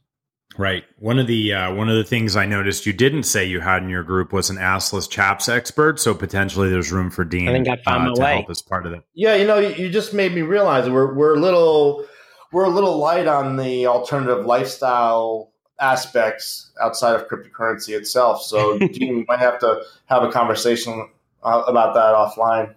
Right. 0.59 0.85
One 0.99 1.19
of 1.19 1.27
the 1.27 1.53
uh, 1.55 1.75
one 1.75 1.89
of 1.89 1.97
the 1.97 2.05
things 2.05 2.37
I 2.37 2.45
noticed 2.47 2.85
you 2.85 2.93
didn't 2.93 3.23
say 3.23 3.45
you 3.45 3.61
had 3.61 3.83
in 3.83 3.89
your 3.89 4.03
group 4.03 4.33
was 4.33 4.51
an 4.51 4.57
assless 4.57 5.09
chaps 5.09 5.49
expert. 5.49 5.99
So 5.99 6.15
potentially 6.15 6.69
there's 6.69 6.93
room 6.93 7.11
for 7.11 7.25
Dean. 7.25 7.49
I 7.49 7.53
think 7.53 7.69
I 7.69 7.77
found 7.77 8.03
uh, 8.03 8.09
my 8.09 8.15
to 8.15 8.21
way. 8.21 8.35
help 8.35 8.51
as 8.51 8.61
part 8.63 8.85
of 8.87 8.93
that. 8.93 9.05
Yeah, 9.15 9.35
you 9.35 9.47
know, 9.47 9.59
you, 9.59 9.75
you 9.75 9.91
just 9.91 10.13
made 10.13 10.35
me 10.35 10.43
realize 10.43 10.89
we're 10.91 11.15
we're 11.15 11.35
a 11.35 11.41
little 11.41 12.07
we're 12.53 12.65
a 12.65 12.71
little 12.71 12.99
light 12.99 13.27
on 13.27 13.57
the 13.57 13.87
alternative 13.87 14.45
lifestyle 14.45 15.53
aspects 15.81 16.71
outside 16.81 17.15
of 17.15 17.29
cryptocurrency 17.29 17.97
itself. 17.97 18.43
So 18.43 18.79
Dean 18.93 19.17
we 19.17 19.25
might 19.29 19.41
have 19.41 19.59
to 19.61 19.83
have 20.07 20.23
a 20.23 20.31
conversation 20.31 21.09
uh, 21.43 21.63
about 21.67 21.95
that 21.95 22.15
offline. 22.15 22.75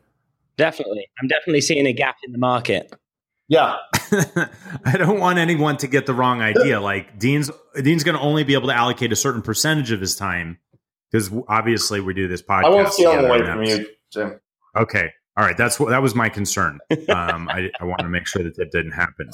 Definitely. 0.57 1.07
I'm 1.21 1.27
definitely 1.27 1.61
seeing 1.61 1.85
a 1.85 1.93
gap 1.93 2.15
in 2.23 2.31
the 2.31 2.37
market. 2.37 2.93
Yeah, 3.47 3.75
I 4.85 4.97
don't 4.97 5.19
want 5.19 5.37
anyone 5.37 5.77
to 5.77 5.87
get 5.87 6.05
the 6.05 6.13
wrong 6.13 6.41
idea. 6.41 6.79
Like 6.85 7.17
Dean's 7.17 7.49
Dean's 7.81 8.03
going 8.03 8.15
to 8.15 8.21
only 8.21 8.43
be 8.43 8.53
able 8.53 8.67
to 8.67 8.73
allocate 8.73 9.11
a 9.11 9.15
certain 9.15 9.41
percentage 9.41 9.91
of 9.91 10.01
his 10.01 10.15
time 10.15 10.59
because 11.11 11.31
obviously 11.47 11.99
we 12.01 12.13
do 12.13 12.27
this 12.27 12.41
podcast. 12.41 12.65
I 12.65 12.69
won't 12.69 12.93
steal 12.93 13.11
away 13.11 13.39
from 13.39 13.63
you, 13.63 13.87
Jim. 14.11 14.39
Okay. 14.75 15.09
All 15.37 15.45
right. 15.45 15.57
That's 15.57 15.79
what 15.79 15.89
that 15.89 16.01
was 16.01 16.15
my 16.15 16.29
concern. 16.29 16.79
Um, 17.07 17.49
I, 17.49 17.69
I 17.79 17.85
want 17.85 17.99
to 17.99 18.09
make 18.09 18.25
sure 18.27 18.43
that 18.43 18.55
that 18.55 18.71
didn't 18.71 18.91
happen. 18.91 19.29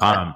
um, 0.00 0.34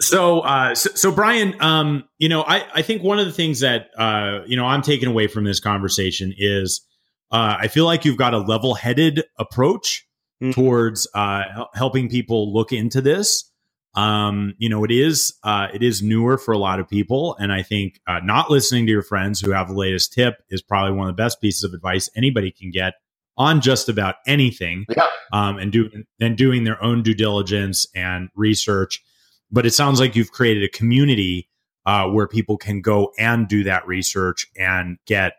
so, 0.00 0.40
uh, 0.40 0.74
so, 0.74 0.90
so 0.94 1.10
Brian, 1.10 1.54
um, 1.60 2.04
you 2.18 2.28
know, 2.28 2.42
I, 2.42 2.66
I 2.74 2.82
think 2.82 3.02
one 3.02 3.18
of 3.18 3.26
the 3.26 3.32
things 3.32 3.60
that, 3.60 3.88
uh, 3.96 4.40
you 4.46 4.56
know, 4.56 4.66
I'm 4.66 4.82
taking 4.82 5.08
away 5.08 5.28
from 5.28 5.44
this 5.44 5.60
conversation 5.60 6.32
is, 6.36 6.86
uh, 7.30 7.56
I 7.58 7.68
feel 7.68 7.84
like 7.86 8.04
you've 8.04 8.18
got 8.18 8.34
a 8.34 8.38
level 8.38 8.74
headed 8.74 9.24
approach 9.38 10.06
Mhm. 10.42 10.54
towards, 10.54 11.06
uh, 11.14 11.44
helping 11.74 12.08
people 12.08 12.52
look 12.52 12.72
into 12.72 13.00
this. 13.00 13.50
Um, 13.94 14.54
you 14.58 14.68
know, 14.68 14.84
it 14.84 14.90
is, 14.90 15.34
uh, 15.42 15.68
it 15.72 15.82
is 15.82 16.02
newer 16.02 16.38
for 16.38 16.52
a 16.52 16.58
lot 16.58 16.80
of 16.80 16.88
people. 16.88 17.36
And 17.38 17.52
I 17.52 17.62
think, 17.62 18.00
uh, 18.06 18.20
not 18.24 18.50
listening 18.50 18.86
to 18.86 18.92
your 18.92 19.02
friends 19.02 19.40
who 19.40 19.52
have 19.52 19.68
the 19.68 19.74
latest 19.74 20.12
tip 20.12 20.42
is 20.50 20.62
probably 20.62 20.96
one 20.96 21.08
of 21.08 21.16
the 21.16 21.22
best 21.22 21.40
pieces 21.40 21.62
of 21.62 21.74
advice 21.74 22.08
anybody 22.16 22.50
can 22.50 22.70
get 22.70 22.94
on 23.36 23.60
just 23.60 23.88
about 23.88 24.16
anything 24.26 24.86
yeah, 24.96 25.06
um, 25.32 25.58
and 25.58 25.72
doing 25.72 26.04
and 26.20 26.36
doing 26.36 26.64
their 26.64 26.82
own 26.82 27.02
due 27.02 27.14
diligence 27.14 27.86
and 27.94 28.28
research. 28.34 29.02
But 29.50 29.66
it 29.66 29.72
sounds 29.72 30.00
like 30.00 30.16
you've 30.16 30.32
created 30.32 30.64
a 30.64 30.68
community 30.68 31.48
uh, 31.84 32.08
where 32.08 32.26
people 32.26 32.56
can 32.56 32.80
go 32.80 33.12
and 33.18 33.48
do 33.48 33.64
that 33.64 33.86
research 33.86 34.46
and 34.56 34.98
get 35.06 35.34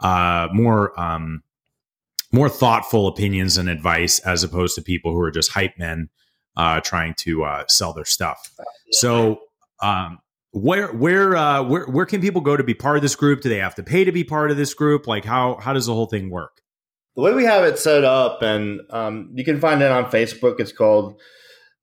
uh, 0.00 0.48
more 0.52 0.98
um, 0.98 1.42
more 2.32 2.48
thoughtful 2.48 3.06
opinions 3.06 3.56
and 3.56 3.68
advice 3.68 4.18
as 4.20 4.44
opposed 4.44 4.74
to 4.74 4.82
people 4.82 5.12
who 5.12 5.20
are 5.20 5.30
just 5.30 5.52
hype 5.52 5.78
men 5.78 6.08
uh, 6.56 6.80
trying 6.80 7.14
to 7.14 7.44
uh, 7.44 7.64
sell 7.68 7.92
their 7.92 8.04
stuff. 8.04 8.50
So. 8.92 9.40
Um, 9.80 10.18
where 10.52 10.88
where 10.94 11.36
uh, 11.36 11.62
where 11.62 11.84
where 11.84 12.06
can 12.06 12.22
people 12.22 12.40
go 12.40 12.56
to 12.56 12.64
be 12.64 12.72
part 12.72 12.96
of 12.96 13.02
this 13.02 13.14
group? 13.14 13.42
Do 13.42 13.50
they 13.50 13.58
have 13.58 13.74
to 13.76 13.82
pay 13.82 14.04
to 14.04 14.10
be 14.10 14.24
part 14.24 14.50
of 14.50 14.56
this 14.56 14.72
group? 14.72 15.06
Like 15.06 15.26
how 15.26 15.58
how 15.60 15.74
does 15.74 15.86
the 15.86 15.92
whole 15.92 16.06
thing 16.06 16.30
work? 16.30 16.62
the 17.18 17.24
way 17.24 17.34
we 17.34 17.44
have 17.44 17.64
it 17.64 17.80
set 17.80 18.04
up, 18.04 18.42
and 18.42 18.80
um, 18.90 19.28
you 19.34 19.44
can 19.44 19.58
find 19.58 19.82
it 19.82 19.90
on 19.90 20.04
Facebook. 20.04 20.60
It's 20.60 20.70
called 20.70 21.20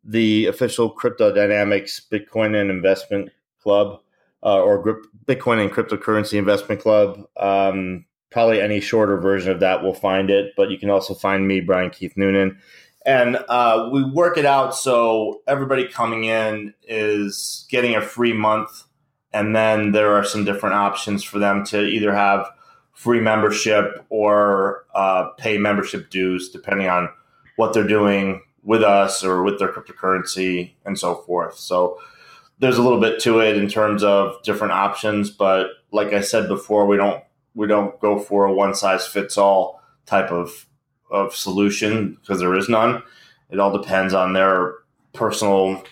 the 0.02 0.46
official 0.46 0.90
Crypto 0.90 1.36
Dynamics 1.36 2.00
Bitcoin 2.10 2.56
and 2.56 2.72
Investment 2.72 3.30
Club, 3.62 4.00
uh, 4.42 4.62
or 4.62 5.04
Bitcoin 5.26 5.62
and 5.62 5.70
Cryptocurrency 5.70 6.38
Investment 6.38 6.80
Club. 6.80 7.26
Um, 7.36 8.06
probably 8.36 8.60
any 8.60 8.82
shorter 8.82 9.16
version 9.16 9.50
of 9.50 9.62
that 9.62 9.82
will 9.82 9.94
find 9.94 10.30
it, 10.30 10.54
but 10.58 10.70
you 10.70 10.78
can 10.78 10.90
also 10.90 11.14
find 11.14 11.48
me, 11.48 11.62
Brian 11.62 11.90
Keith 11.90 12.18
Noonan. 12.18 12.60
And 13.06 13.38
uh, 13.48 13.90
we 13.94 14.04
work 14.04 14.38
it 14.38 14.46
out 14.46 14.76
so 14.76 15.42
everybody 15.48 15.88
coming 15.88 16.26
in 16.26 16.74
is 16.86 17.66
getting 17.70 17.96
a 17.96 18.02
free 18.02 18.34
month, 18.34 18.84
and 19.32 19.56
then 19.56 19.94
there 19.94 20.12
are 20.12 20.26
some 20.26 20.44
different 20.44 20.76
options 20.76 21.24
for 21.24 21.40
them 21.40 21.64
to 21.68 21.86
either 21.86 22.14
have 22.14 22.46
free 22.92 23.22
membership 23.22 24.06
or 24.10 24.84
uh, 24.94 25.30
pay 25.38 25.58
membership 25.58 26.10
dues, 26.10 26.50
depending 26.50 26.90
on 26.90 27.08
what 27.56 27.72
they're 27.72 27.88
doing 27.88 28.42
with 28.64 28.84
us 28.84 29.24
or 29.24 29.44
with 29.44 29.60
their 29.60 29.72
cryptocurrency 29.72 30.74
and 30.84 31.00
so 31.00 31.16
forth. 31.16 31.58
So 31.58 32.02
there's 32.60 32.78
a 32.78 32.84
little 32.84 33.00
bit 33.00 33.22
to 33.22 33.40
it 33.40 33.56
in 33.56 33.70
terms 33.70 34.04
of 34.04 34.44
different 34.44 34.74
options, 34.74 35.30
but 35.30 35.68
like 35.94 36.12
I 36.12 36.20
said 36.20 36.50
before, 36.50 36.86
we 36.86 36.98
don't 36.98 37.24
we 37.56 37.68
don't 37.68 38.00
go 38.00 38.20
for 38.20 38.46
a 38.46 38.54
one 38.54 38.76
size 38.76 39.08
fits 39.08 39.38
all 39.38 39.82
type 40.06 40.32
of 40.32 40.68
of 41.10 41.36
solution 41.36 42.18
because 42.22 42.40
there 42.40 42.56
is 42.56 42.70
none. 42.70 43.02
It 43.50 43.60
all 43.60 43.76
depends 43.76 44.14
on 44.14 44.34
their 44.34 44.74
personal 45.14 45.84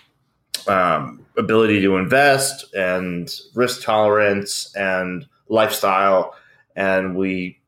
um, 0.66 1.24
ability 1.36 1.80
to 1.80 1.96
invest 1.96 2.72
and 2.74 3.32
risk 3.54 3.82
tolerance 3.82 4.74
and 4.76 5.26
lifestyle, 5.48 6.34
and 6.76 7.16
we 7.16 7.60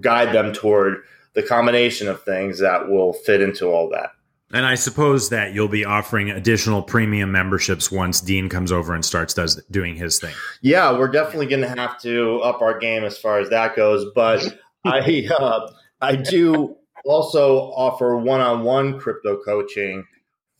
guide 0.00 0.34
them 0.34 0.52
toward 0.52 1.02
the 1.34 1.42
combination 1.42 2.08
of 2.08 2.22
things 2.22 2.58
that 2.60 2.88
will 2.88 3.12
fit 3.12 3.40
into 3.40 3.66
all 3.66 3.88
that. 3.90 4.10
And 4.52 4.64
I 4.64 4.76
suppose 4.76 5.30
that 5.30 5.54
you'll 5.54 5.66
be 5.66 5.84
offering 5.84 6.30
additional 6.30 6.82
premium 6.82 7.32
memberships 7.32 7.90
once 7.90 8.20
Dean 8.20 8.48
comes 8.48 8.70
over 8.70 8.94
and 8.94 9.04
starts 9.04 9.34
does 9.34 9.60
doing 9.70 9.96
his 9.96 10.20
thing. 10.20 10.34
Yeah, 10.62 10.96
we're 10.96 11.08
definitely 11.08 11.46
going 11.46 11.62
to 11.62 11.80
have 11.80 12.00
to 12.02 12.40
up 12.40 12.62
our 12.62 12.78
game 12.78 13.02
as 13.02 13.18
far 13.18 13.40
as 13.40 13.50
that 13.50 13.74
goes. 13.74 14.06
But 14.14 14.44
I 14.84 15.28
uh, 15.36 15.70
I 16.00 16.16
do 16.16 16.76
also 17.04 17.72
offer 17.72 18.16
one-on-one 18.16 19.00
crypto 19.00 19.40
coaching 19.44 20.04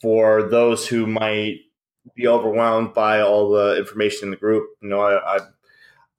for 0.02 0.42
those 0.48 0.86
who 0.86 1.06
might 1.06 1.58
be 2.14 2.26
overwhelmed 2.26 2.92
by 2.92 3.20
all 3.20 3.50
the 3.50 3.76
information 3.76 4.26
in 4.26 4.30
the 4.30 4.36
group. 4.36 4.68
You 4.80 4.88
know, 4.88 5.00
I, 5.00 5.36
I 5.36 5.38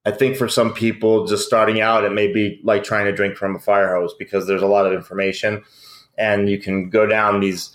I 0.07 0.11
think 0.11 0.37
for 0.37 0.47
some 0.47 0.73
people 0.73 1.27
just 1.27 1.45
starting 1.45 1.81
out, 1.81 2.05
it 2.05 2.13
may 2.13 2.31
be 2.31 2.61
like 2.63 2.85
trying 2.85 3.05
to 3.05 3.11
drink 3.11 3.35
from 3.35 3.57
a 3.57 3.59
fire 3.59 3.93
hose 3.93 4.15
because 4.17 4.47
there's 4.47 4.61
a 4.61 4.67
lot 4.67 4.85
of 4.85 4.93
information, 4.93 5.65
and 6.17 6.49
you 6.49 6.59
can 6.59 6.89
go 6.89 7.05
down 7.05 7.39
these. 7.39 7.71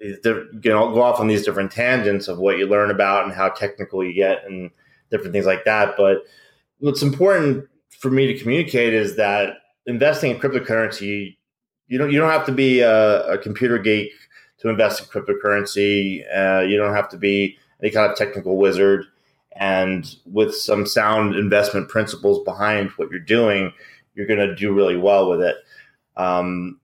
these 0.00 0.18
You 0.24 0.48
know, 0.64 0.92
go 0.92 1.02
off 1.02 1.20
on 1.20 1.28
these 1.28 1.44
different 1.44 1.72
tangents 1.72 2.28
of 2.28 2.38
what 2.38 2.58
you 2.58 2.66
learn 2.66 2.90
about 2.90 3.24
and 3.24 3.32
how 3.32 3.48
technical 3.48 4.04
you 4.04 4.12
get 4.12 4.44
and 4.44 4.70
different 5.10 5.32
things 5.32 5.46
like 5.46 5.64
that. 5.64 5.96
But 5.96 6.24
what's 6.78 7.02
important 7.02 7.68
for 7.90 8.10
me 8.10 8.26
to 8.26 8.38
communicate 8.38 8.92
is 8.92 9.16
that 9.16 9.58
investing 9.86 10.30
in 10.32 10.38
cryptocurrency, 10.38 11.36
you 11.88 11.98
don't 11.98 12.10
you 12.10 12.18
don't 12.18 12.30
have 12.30 12.46
to 12.46 12.52
be 12.52 12.80
a, 12.80 13.26
a 13.32 13.38
computer 13.38 13.78
geek 13.78 14.12
to 14.58 14.68
invest 14.68 15.00
in 15.00 15.06
cryptocurrency. 15.06 16.24
Uh, 16.34 16.62
you 16.62 16.76
don't 16.76 16.94
have 16.94 17.08
to 17.10 17.16
be 17.16 17.58
any 17.82 17.90
kind 17.90 18.10
of 18.10 18.16
technical 18.16 18.56
wizard. 18.56 19.04
And 19.58 20.14
with 20.26 20.54
some 20.54 20.86
sound 20.86 21.34
investment 21.34 21.88
principles 21.88 22.44
behind 22.44 22.90
what 22.90 23.10
you're 23.10 23.20
doing, 23.20 23.72
you're 24.14 24.26
going 24.26 24.40
to 24.40 24.54
do 24.54 24.74
really 24.74 24.96
well 24.96 25.30
with 25.30 25.40
it. 25.40 25.56
Um, 26.16 26.78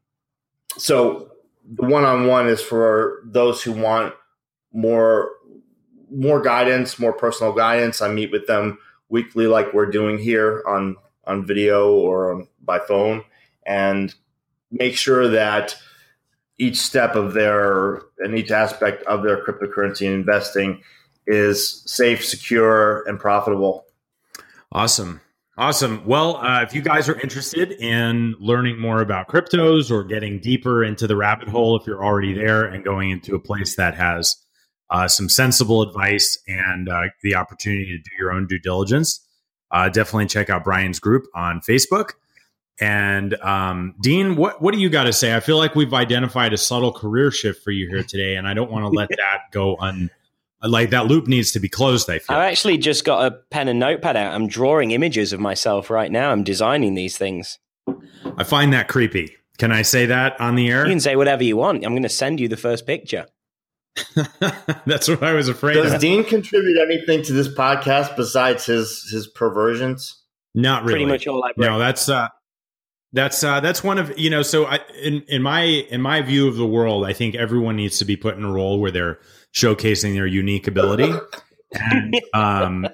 so 0.77 1.33
the 1.65 1.87
one-on-one 1.87 2.49
is 2.49 2.61
for 2.61 3.23
those 3.25 3.63
who 3.63 3.73
want 3.73 4.15
more 4.73 5.31
more 6.15 6.43
guidance, 6.43 6.99
more 6.99 7.13
personal 7.13 7.55
guidance. 7.55 8.03
I 8.03 8.13
meet 8.13 8.31
with 8.31 8.47
them 8.47 8.79
weekly, 9.09 9.47
like 9.47 9.73
we're 9.73 9.91
doing 9.91 10.19
here 10.19 10.63
on 10.67 10.97
on 11.25 11.47
video 11.47 11.93
or 11.93 12.47
by 12.63 12.79
phone, 12.81 13.25
and 13.67 14.15
make 14.71 14.97
sure 14.97 15.29
that 15.29 15.77
each 16.59 16.77
step 16.77 17.17
of 17.17 17.33
their 17.33 18.03
and 18.19 18.37
each 18.37 18.51
aspect 18.51 19.03
of 19.05 19.23
their 19.23 19.43
cryptocurrency 19.43 20.03
investing 20.03 20.83
is 21.27 21.83
safe, 21.87 22.25
secure, 22.25 23.03
and 23.09 23.19
profitable. 23.19 23.87
Awesome. 24.71 25.22
Awesome. 25.59 26.07
Well, 26.07 26.39
uh, 26.39 26.63
if 26.63 26.75
you 26.75 26.81
guys 26.81 27.11
are 27.11 27.21
interested 27.21 27.73
in 27.73 28.35
learning 28.41 28.81
more 28.81 29.03
about 29.03 29.29
cryptos 29.29 29.91
or 29.91 30.03
getting 30.03 30.41
deeper 30.41 30.83
into 30.83 31.07
the 31.07 31.15
rabbit 31.15 31.49
hole, 31.49 31.77
if 31.77 31.87
you're 31.87 32.03
already 32.03 32.33
there 32.33 32.65
and 32.65 32.83
going 32.83 33.11
into 33.11 33.35
a 33.35 33.39
place 33.39 33.77
that 33.77 33.95
has 33.95 34.37
uh, 34.89 35.07
some 35.09 35.29
sensible 35.29 35.83
advice 35.83 36.39
and 36.49 36.89
uh, 36.89 37.03
the 37.23 37.35
opportunity 37.35 37.85
to 37.87 37.99
do 37.99 38.11
your 38.19 38.33
own 38.33 38.47
due 38.47 38.59
diligence, 38.59 39.27
uh, 39.71 39.91
definitely 39.91 40.27
check 40.27 40.49
out 40.49 40.65
Brian's 40.65 40.99
group 40.99 41.25
on 41.35 41.61
Facebook. 41.61 42.13
And 42.81 43.35
um, 43.43 43.95
Dean, 44.01 44.37
what 44.37 44.63
what 44.63 44.73
do 44.73 44.81
you 44.81 44.89
got 44.89 45.05
to 45.05 45.13
say? 45.13 45.37
I 45.37 45.41
feel 45.41 45.59
like 45.59 45.75
we've 45.75 45.93
identified 45.93 46.55
a 46.55 46.59
subtle 46.59 46.93
career 46.93 47.31
shift 47.31 47.63
for 47.63 47.71
you 47.71 47.89
here 47.89 48.03
today, 48.03 48.37
and 48.37 48.49
I 48.49 48.55
don't 48.55 48.71
want 48.71 48.85
to 48.85 48.89
let 48.89 49.09
that 49.17 49.51
go 49.51 49.77
un 49.77 50.11
like 50.63 50.91
that 50.91 51.07
loop 51.07 51.27
needs 51.27 51.53
to 51.53 51.61
be 51.61 51.69
closed. 51.69 52.09
I 52.09 52.19
feel. 52.19 52.37
I've 52.37 52.51
actually 52.51 52.79
just 52.79 53.05
got 53.05 53.27
a 53.27 53.37
pen 53.51 53.69
and 53.69 53.79
notepad 53.79 54.17
out. 54.17 54.35
I'm 54.35 54.47
drawing 54.47 54.93
images 54.93 55.33
of 55.33 55.41
myself 55.41 55.91
right 55.91 56.11
now. 56.11 56.31
I'm 56.31 56.45
designing 56.45 56.95
these 56.95 57.19
things. 57.19 57.59
I 58.37 58.45
find 58.45 58.73
that 58.73 58.89
creepy. 58.89 59.37
Can 59.59 59.73
I 59.73 59.83
say 59.83 60.07
that 60.07 60.41
on 60.41 60.55
the 60.55 60.69
air? 60.71 60.85
You 60.87 60.93
can 60.93 61.01
say 61.01 61.17
whatever 61.17 61.45
you 61.45 61.57
want. 61.57 61.85
I'm 61.85 61.93
going 61.93 62.03
to 62.03 62.09
send 62.09 62.41
you 62.41 62.49
the 62.49 62.57
first 62.57 62.87
picture. 62.87 63.27
That's 64.87 65.09
what 65.09 65.23
I 65.23 65.33
was 65.33 65.49
afraid 65.49 65.77
of. 65.77 65.85
Does 65.85 65.95
of. 65.95 66.01
Dean 66.01 66.25
contribute 66.25 66.81
anything 66.81 67.23
to 67.25 67.33
this 67.33 67.49
podcast 67.49 68.17
besides 68.17 68.65
his 68.65 69.09
his 69.11 69.27
perversions? 69.27 70.23
Not 70.55 70.83
really. 70.83 70.95
Pretty 70.95 71.07
much 71.07 71.27
all 71.27 71.45
I 71.45 71.53
bring. 71.55 71.69
No, 71.69 71.79
that's 71.79 72.09
uh 72.09 72.29
That's 73.13 73.45
uh, 73.45 73.61
that's 73.61 73.85
one 73.85 73.99
of 73.99 74.19
you 74.19 74.31
know. 74.31 74.43
So 74.43 74.65
I, 74.65 74.81
in 75.03 75.23
in 75.29 75.43
my 75.43 75.63
in 75.63 76.01
my 76.01 76.23
view 76.23 76.49
of 76.49 76.57
the 76.57 76.67
world, 76.67 77.05
I 77.05 77.13
think 77.13 77.35
everyone 77.35 77.77
needs 77.77 77.99
to 77.99 78.07
be 78.07 78.17
put 78.17 78.37
in 78.37 78.45
a 78.45 78.51
role 78.51 78.81
where 78.81 78.91
they're 78.91 79.19
showcasing 79.55 80.15
their 80.15 80.27
unique 80.27 80.67
ability, 80.67 81.13
and 81.75 82.21
um, 82.35 82.87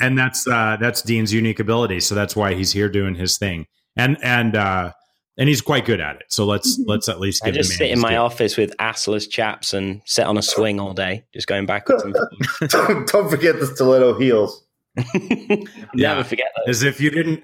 and 0.00 0.18
that's 0.18 0.46
uh, 0.46 0.76
that's 0.80 1.02
Dean's 1.02 1.32
unique 1.32 1.60
ability. 1.60 2.00
So 2.00 2.14
that's 2.14 2.34
why 2.36 2.54
he's 2.54 2.72
here 2.72 2.88
doing 2.88 3.14
his 3.14 3.38
thing, 3.38 3.66
and 3.96 4.16
and 4.22 4.56
uh, 4.56 4.92
and 5.38 5.48
he's 5.48 5.60
quite 5.60 5.84
good 5.84 6.00
at 6.00 6.16
it. 6.16 6.22
So 6.28 6.44
let's 6.44 6.78
let's 6.86 7.08
at 7.08 7.20
least 7.20 7.42
I 7.44 7.48
give 7.48 7.56
just 7.56 7.70
the 7.78 7.84
man 7.84 7.88
sit 7.88 7.92
in 7.92 8.00
my 8.00 8.10
due. 8.10 8.16
office 8.16 8.56
with 8.56 8.76
assless 8.78 9.28
chaps 9.28 9.72
and 9.74 10.00
sit 10.04 10.24
on 10.26 10.36
a 10.36 10.42
swing 10.42 10.80
all 10.80 10.94
day, 10.94 11.24
just 11.32 11.46
going 11.46 11.66
backwards 11.66 12.02
and 12.04 12.14
forwards. 12.14 12.72
don't, 12.74 13.06
don't 13.08 13.30
forget 13.30 13.58
the 13.60 13.66
stiletto 13.66 14.18
heels. 14.18 14.64
Never 15.14 15.64
Yeah. 15.94 16.22
forget 16.22 16.46
those. 16.66 16.76
as 16.78 16.82
if 16.84 17.00
you 17.00 17.10
didn't 17.10 17.42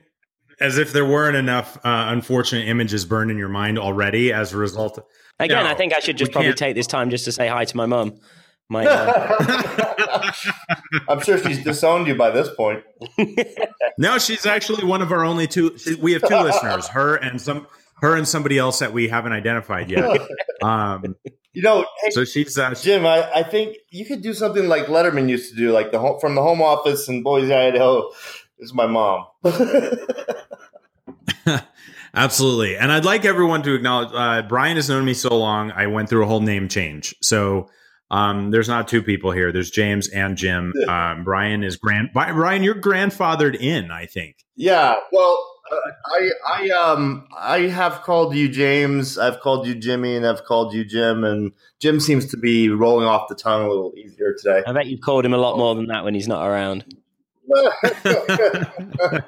as 0.61 0.79
if 0.79 0.93
there 0.93 1.05
weren't 1.05 1.37
enough 1.37 1.77
uh, 1.79 2.07
unfortunate 2.09 2.69
images 2.69 3.05
burned 3.05 3.31
in 3.31 3.39
your 3.39 3.49
mind 3.49 3.79
already 3.79 4.33
as 4.33 4.53
a 4.53 4.57
result 4.59 4.99
of, 4.99 5.05
Again, 5.39 5.65
No, 5.65 5.71
I 5.71 5.75
think 5.75 5.95
I 5.95 6.01
should 6.01 6.19
just 6.19 6.33
probably 6.33 6.51
can't. 6.51 6.59
take 6.59 6.75
this 6.77 6.87
time 6.87 7.09
just 7.11 7.25
to 7.25 7.33
say 7.33 7.49
hi 7.49 7.65
to 7.65 7.77
my 7.77 7.87
mum. 7.87 8.21
My 8.69 8.87
uh, 8.87 10.33
I'm 11.09 11.21
sure 11.21 11.39
she's 11.39 11.63
disowned 11.65 12.07
you 12.07 12.15
by 12.15 12.31
this 12.31 12.49
point. 12.55 12.85
no 13.99 14.19
she's 14.19 14.47
actually 14.47 14.85
one 14.85 15.03
of 15.03 15.11
our 15.13 15.25
only 15.25 15.47
two 15.47 15.77
she, 15.79 15.95
we 15.97 16.13
have 16.13 16.23
two 16.27 16.37
listeners 16.37 16.87
her 16.97 17.17
and 17.17 17.41
some 17.41 17.67
her 17.97 18.17
and 18.17 18.29
somebody 18.29 18.59
else 18.59 18.79
that 18.79 18.93
we 18.93 19.09
haven't 19.09 19.33
identified 19.33 19.91
yet 19.91 20.21
um 20.63 21.17
You 21.53 21.63
know, 21.63 21.85
hey, 22.01 22.11
so 22.11 22.25
she's 22.25 22.57
uh, 22.57 22.73
Jim, 22.75 23.05
I, 23.05 23.29
I 23.35 23.43
think 23.43 23.77
you 23.91 24.05
could 24.07 24.23
do 24.23 24.33
something 24.35 24.69
like 24.69 24.87
Letterman 24.87 25.29
used 25.29 25.51
to 25.51 25.57
do, 25.57 25.73
like 25.73 25.91
the 25.91 25.99
from 26.21 26.37
the 26.37 26.43
home 26.43 26.63
office 26.63 27.09
in 27.09 27.25
Boise, 27.25 27.53
Idaho. 27.53 28.09
This 28.61 28.69
is 28.69 28.75
my 28.75 28.87
mom. 28.87 29.27
absolutely 32.13 32.77
and 32.77 32.91
i'd 32.93 33.05
like 33.05 33.25
everyone 33.25 33.63
to 33.63 33.73
acknowledge 33.73 34.11
uh 34.13 34.43
brian 34.43 34.77
has 34.77 34.89
known 34.89 35.05
me 35.05 35.15
so 35.15 35.37
long 35.37 35.71
i 35.73 35.87
went 35.87 36.09
through 36.09 36.25
a 36.25 36.27
whole 36.27 36.41
name 36.41 36.69
change 36.69 37.15
so 37.23 37.69
um, 38.11 38.51
there's 38.51 38.69
not 38.69 38.89
two 38.89 39.03
people 39.03 39.31
here. 39.31 39.53
There's 39.53 39.71
James 39.71 40.09
and 40.09 40.37
Jim. 40.37 40.73
Um, 40.89 41.23
Brian 41.23 41.63
is 41.63 41.77
grand. 41.77 42.11
Brian, 42.13 42.65
you're 42.65 42.75
grandfathered 42.75 43.55
in. 43.55 43.91
I 43.91 44.07
think. 44.07 44.45
yeah, 44.57 44.97
well, 45.13 45.39
uh, 45.71 45.77
I 46.07 46.31
I 46.47 46.69
um 46.71 47.29
I 47.37 47.61
have 47.61 48.03
called 48.03 48.35
you 48.35 48.49
James, 48.49 49.17
I've 49.17 49.41
called 49.41 49.67
you 49.67 49.75
Jimmy, 49.75 50.17
and 50.17 50.27
I've 50.27 50.45
called 50.45 50.75
you 50.75 50.85
Jim, 50.85 51.23
and 51.23 51.53
Jim 51.79 52.01
seems 52.01 52.27
to 52.27 52.37
be 52.37 52.69
rolling 52.69 53.07
off 53.07 53.29
the 53.29 53.37
tongue 53.37 53.65
a 53.65 53.69
little 53.69 53.93
easier 53.97 54.35
today. 54.35 54.63
I 54.67 54.73
bet 54.73 54.87
you've 54.87 55.01
called 55.01 55.25
him 55.25 55.33
a 55.33 55.39
lot 55.39 55.57
more 55.57 55.75
than 55.75 55.87
that 55.87 56.05
when 56.05 56.15
he's 56.15 56.29
not 56.29 56.47
around. 56.47 56.85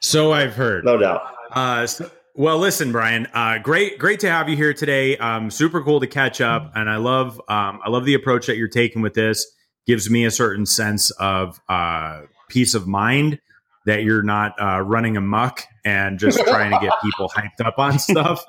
so 0.00 0.32
I've 0.32 0.54
heard. 0.54 0.84
no 0.84 0.96
doubt. 0.98 1.22
Uh, 1.52 1.86
so- 1.86 2.10
well, 2.36 2.58
listen, 2.58 2.90
Brian. 2.90 3.28
Uh, 3.32 3.58
great, 3.58 3.96
great 4.00 4.18
to 4.20 4.28
have 4.28 4.48
you 4.48 4.56
here 4.56 4.74
today. 4.74 5.16
Um, 5.18 5.52
super 5.52 5.80
cool 5.84 6.00
to 6.00 6.08
catch 6.08 6.40
up, 6.40 6.72
and 6.74 6.90
I 6.90 6.96
love, 6.96 7.40
um, 7.48 7.78
I 7.84 7.90
love 7.90 8.04
the 8.06 8.14
approach 8.14 8.46
that 8.48 8.56
you're 8.56 8.66
taking 8.66 9.02
with 9.02 9.14
this. 9.14 9.46
Gives 9.86 10.10
me 10.10 10.24
a 10.24 10.32
certain 10.32 10.66
sense 10.66 11.10
of 11.12 11.60
uh, 11.68 12.22
peace 12.48 12.74
of 12.74 12.88
mind 12.88 13.38
that 13.86 14.02
you're 14.02 14.22
not 14.22 14.54
uh, 14.60 14.80
running 14.80 15.16
amok 15.16 15.62
and 15.84 16.18
just 16.18 16.38
trying 16.46 16.70
to 16.72 16.78
get 16.80 16.92
people 17.02 17.28
hyped 17.28 17.64
up 17.64 17.78
on 17.78 17.98
stuff. 17.98 18.44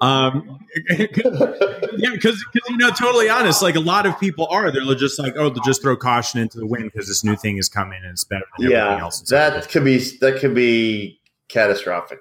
Um, 0.00 0.58
yeah, 0.90 2.10
because 2.12 2.42
you 2.68 2.76
know, 2.76 2.90
totally 2.90 3.28
honest, 3.28 3.62
like 3.62 3.76
a 3.76 3.80
lot 3.80 4.06
of 4.06 4.18
people 4.18 4.46
are. 4.50 4.70
They're 4.70 4.82
just 4.94 5.18
like, 5.18 5.34
oh, 5.36 5.50
they'll 5.50 5.62
just 5.64 5.82
throw 5.82 5.96
caution 5.96 6.40
into 6.40 6.58
the 6.58 6.66
wind 6.66 6.90
because 6.92 7.08
this 7.08 7.22
new 7.24 7.36
thing 7.36 7.58
is 7.58 7.68
coming 7.68 8.00
and 8.02 8.12
it's 8.12 8.24
better 8.24 8.44
than 8.58 8.66
everything 8.66 8.86
Yeah, 8.96 9.00
else. 9.00 9.20
that's 9.20 9.32
out 9.32 9.60
that 9.60 9.68
could 9.70 9.84
be 9.84 9.98
that 10.20 10.38
could 10.40 10.54
be 10.54 11.20
catastrophic. 11.48 12.20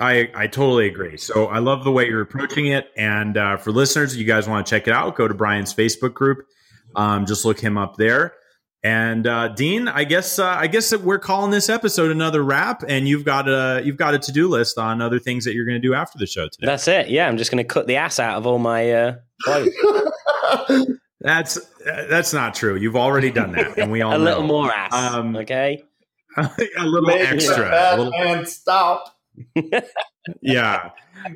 I, 0.00 0.30
I 0.34 0.46
totally 0.46 0.86
agree. 0.86 1.16
So 1.16 1.46
I 1.46 1.58
love 1.58 1.82
the 1.82 1.90
way 1.90 2.06
you're 2.06 2.20
approaching 2.20 2.66
it. 2.68 2.86
And 2.96 3.36
uh, 3.36 3.56
for 3.56 3.72
listeners, 3.72 4.12
if 4.12 4.18
you 4.20 4.24
guys 4.26 4.48
want 4.48 4.64
to 4.64 4.70
check 4.70 4.86
it 4.86 4.94
out, 4.94 5.16
go 5.16 5.26
to 5.26 5.34
Brian's 5.34 5.74
Facebook 5.74 6.14
group. 6.14 6.46
Um, 6.94 7.26
just 7.26 7.44
look 7.44 7.58
him 7.58 7.76
up 7.76 7.96
there. 7.96 8.34
And 8.84 9.26
uh, 9.26 9.48
Dean, 9.48 9.88
I 9.88 10.04
guess 10.04 10.38
uh, 10.38 10.46
I 10.46 10.68
guess 10.68 10.90
that 10.90 11.00
we're 11.00 11.18
calling 11.18 11.50
this 11.50 11.68
episode 11.68 12.12
another 12.12 12.44
wrap, 12.44 12.84
and 12.86 13.08
you've 13.08 13.24
got 13.24 13.48
a 13.48 13.82
you've 13.84 13.96
got 13.96 14.14
a 14.14 14.20
to 14.20 14.32
do 14.32 14.48
list 14.48 14.78
on 14.78 15.02
other 15.02 15.18
things 15.18 15.44
that 15.44 15.54
you're 15.54 15.64
going 15.64 15.80
to 15.80 15.86
do 15.86 15.94
after 15.94 16.16
the 16.16 16.26
show 16.26 16.48
today. 16.48 16.66
That's 16.66 16.86
it. 16.86 17.08
Yeah, 17.08 17.26
I'm 17.26 17.38
just 17.38 17.50
going 17.50 17.62
to 17.62 17.68
cut 17.68 17.88
the 17.88 17.96
ass 17.96 18.20
out 18.20 18.36
of 18.36 18.46
all 18.46 18.60
my 18.60 18.92
uh, 18.92 19.16
clothes. 19.42 19.74
That's 21.20 21.56
uh, 21.56 22.06
that's 22.08 22.32
not 22.32 22.54
true. 22.54 22.76
You've 22.76 22.94
already 22.94 23.32
done 23.32 23.52
that, 23.52 23.76
and 23.76 23.90
we 23.90 24.02
all 24.02 24.16
a 24.16 24.18
little 24.18 24.44
more 24.44 24.70
ass. 24.70 24.92
Um, 24.92 25.34
okay. 25.36 25.82
a 26.36 26.50
little 26.84 27.08
Make 27.08 27.28
extra. 27.28 27.56
that 27.56 27.98
A 27.98 28.02
little, 28.02 28.12
man 28.12 28.46
stop. 28.46 29.17
yeah. 30.42 30.90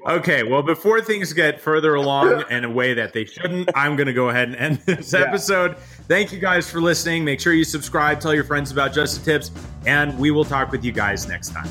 Okay. 0.07 0.43
Well, 0.43 0.63
before 0.63 1.01
things 1.01 1.33
get 1.33 1.61
further 1.61 1.95
along 1.95 2.45
in 2.51 2.65
a 2.65 2.71
way 2.71 2.95
that 2.95 3.13
they 3.13 3.25
shouldn't, 3.25 3.71
I'm 3.75 3.97
going 3.97 4.07
to 4.07 4.13
go 4.13 4.29
ahead 4.29 4.49
and 4.49 4.57
end 4.57 4.79
this 4.87 5.15
episode. 5.15 5.77
Thank 6.09 6.33
you 6.33 6.39
guys 6.39 6.71
for 6.71 6.81
listening. 6.81 7.25
Make 7.25 7.41
sure 7.41 7.53
you 7.53 7.65
subscribe, 7.65 8.21
tell 8.21 8.35
your 8.35 8.45
friends 8.45 8.71
about 8.71 8.93
Just 8.93 9.19
the 9.19 9.25
Tips, 9.25 9.51
and 9.87 10.19
we 10.19 10.31
will 10.31 10.45
talk 10.45 10.71
with 10.71 10.85
you 10.85 10.93
guys 10.93 11.27
next 11.27 11.51
time. 11.51 11.69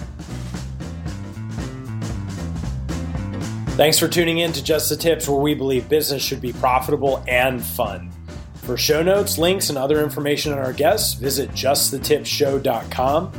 Thanks 3.78 3.98
for 3.98 4.08
tuning 4.08 4.39
in 4.39 4.52
to 4.52 4.63
Just 4.63 4.89
the 4.89 4.98
Tips, 4.98 5.28
where 5.28 5.39
we 5.39 5.56
believe 5.56 5.88
business 5.89 6.22
should 6.22 6.41
be 6.41 6.54
profitable 6.54 7.24
and 7.28 7.63
fun. 7.63 8.12
For 8.56 8.78
show 8.78 9.02
notes, 9.02 9.38
links, 9.39 9.70
and 9.70 9.78
other 9.78 10.04
information 10.04 10.54
on 10.54 10.60
our 10.60 10.74
guests, 10.74 11.13
visit 11.15 11.50
justthetipshow.com. 11.52 13.32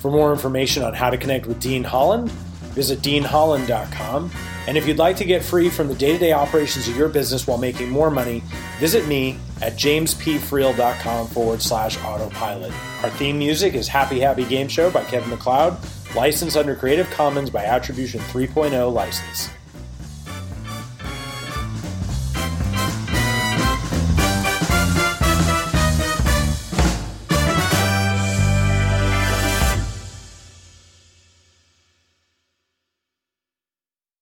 For 0.00 0.10
more 0.10 0.32
information 0.32 0.82
on 0.82 0.94
how 0.94 1.10
to 1.10 1.16
connect 1.16 1.46
with 1.46 1.60
Dean 1.60 1.84
Holland, 1.84 2.30
visit 2.30 3.00
deanholland.com. 3.00 4.30
And 4.68 4.76
if 4.76 4.86
you'd 4.86 4.98
like 4.98 5.16
to 5.16 5.24
get 5.24 5.42
free 5.42 5.68
from 5.68 5.88
the 5.88 5.94
day 5.94 6.12
to 6.12 6.18
day 6.18 6.32
operations 6.32 6.88
of 6.88 6.96
your 6.96 7.08
business 7.08 7.46
while 7.46 7.58
making 7.58 7.88
more 7.88 8.10
money, 8.10 8.42
visit 8.78 9.08
me 9.08 9.38
at 9.60 9.72
jamespfriel.com 9.74 11.26
forward 11.28 11.62
slash 11.62 11.98
autopilot. 12.04 12.72
Our 13.02 13.10
theme 13.10 13.38
music 13.38 13.74
is 13.74 13.88
Happy 13.88 14.20
Happy 14.20 14.44
Game 14.44 14.68
Show 14.68 14.90
by 14.90 15.04
Kevin 15.04 15.30
MacLeod, 15.30 15.76
licensed 16.14 16.56
under 16.56 16.76
Creative 16.76 17.08
Commons 17.10 17.50
by 17.50 17.64
Attribution 17.64 18.20
3.0 18.20 18.92
license. 18.92 19.50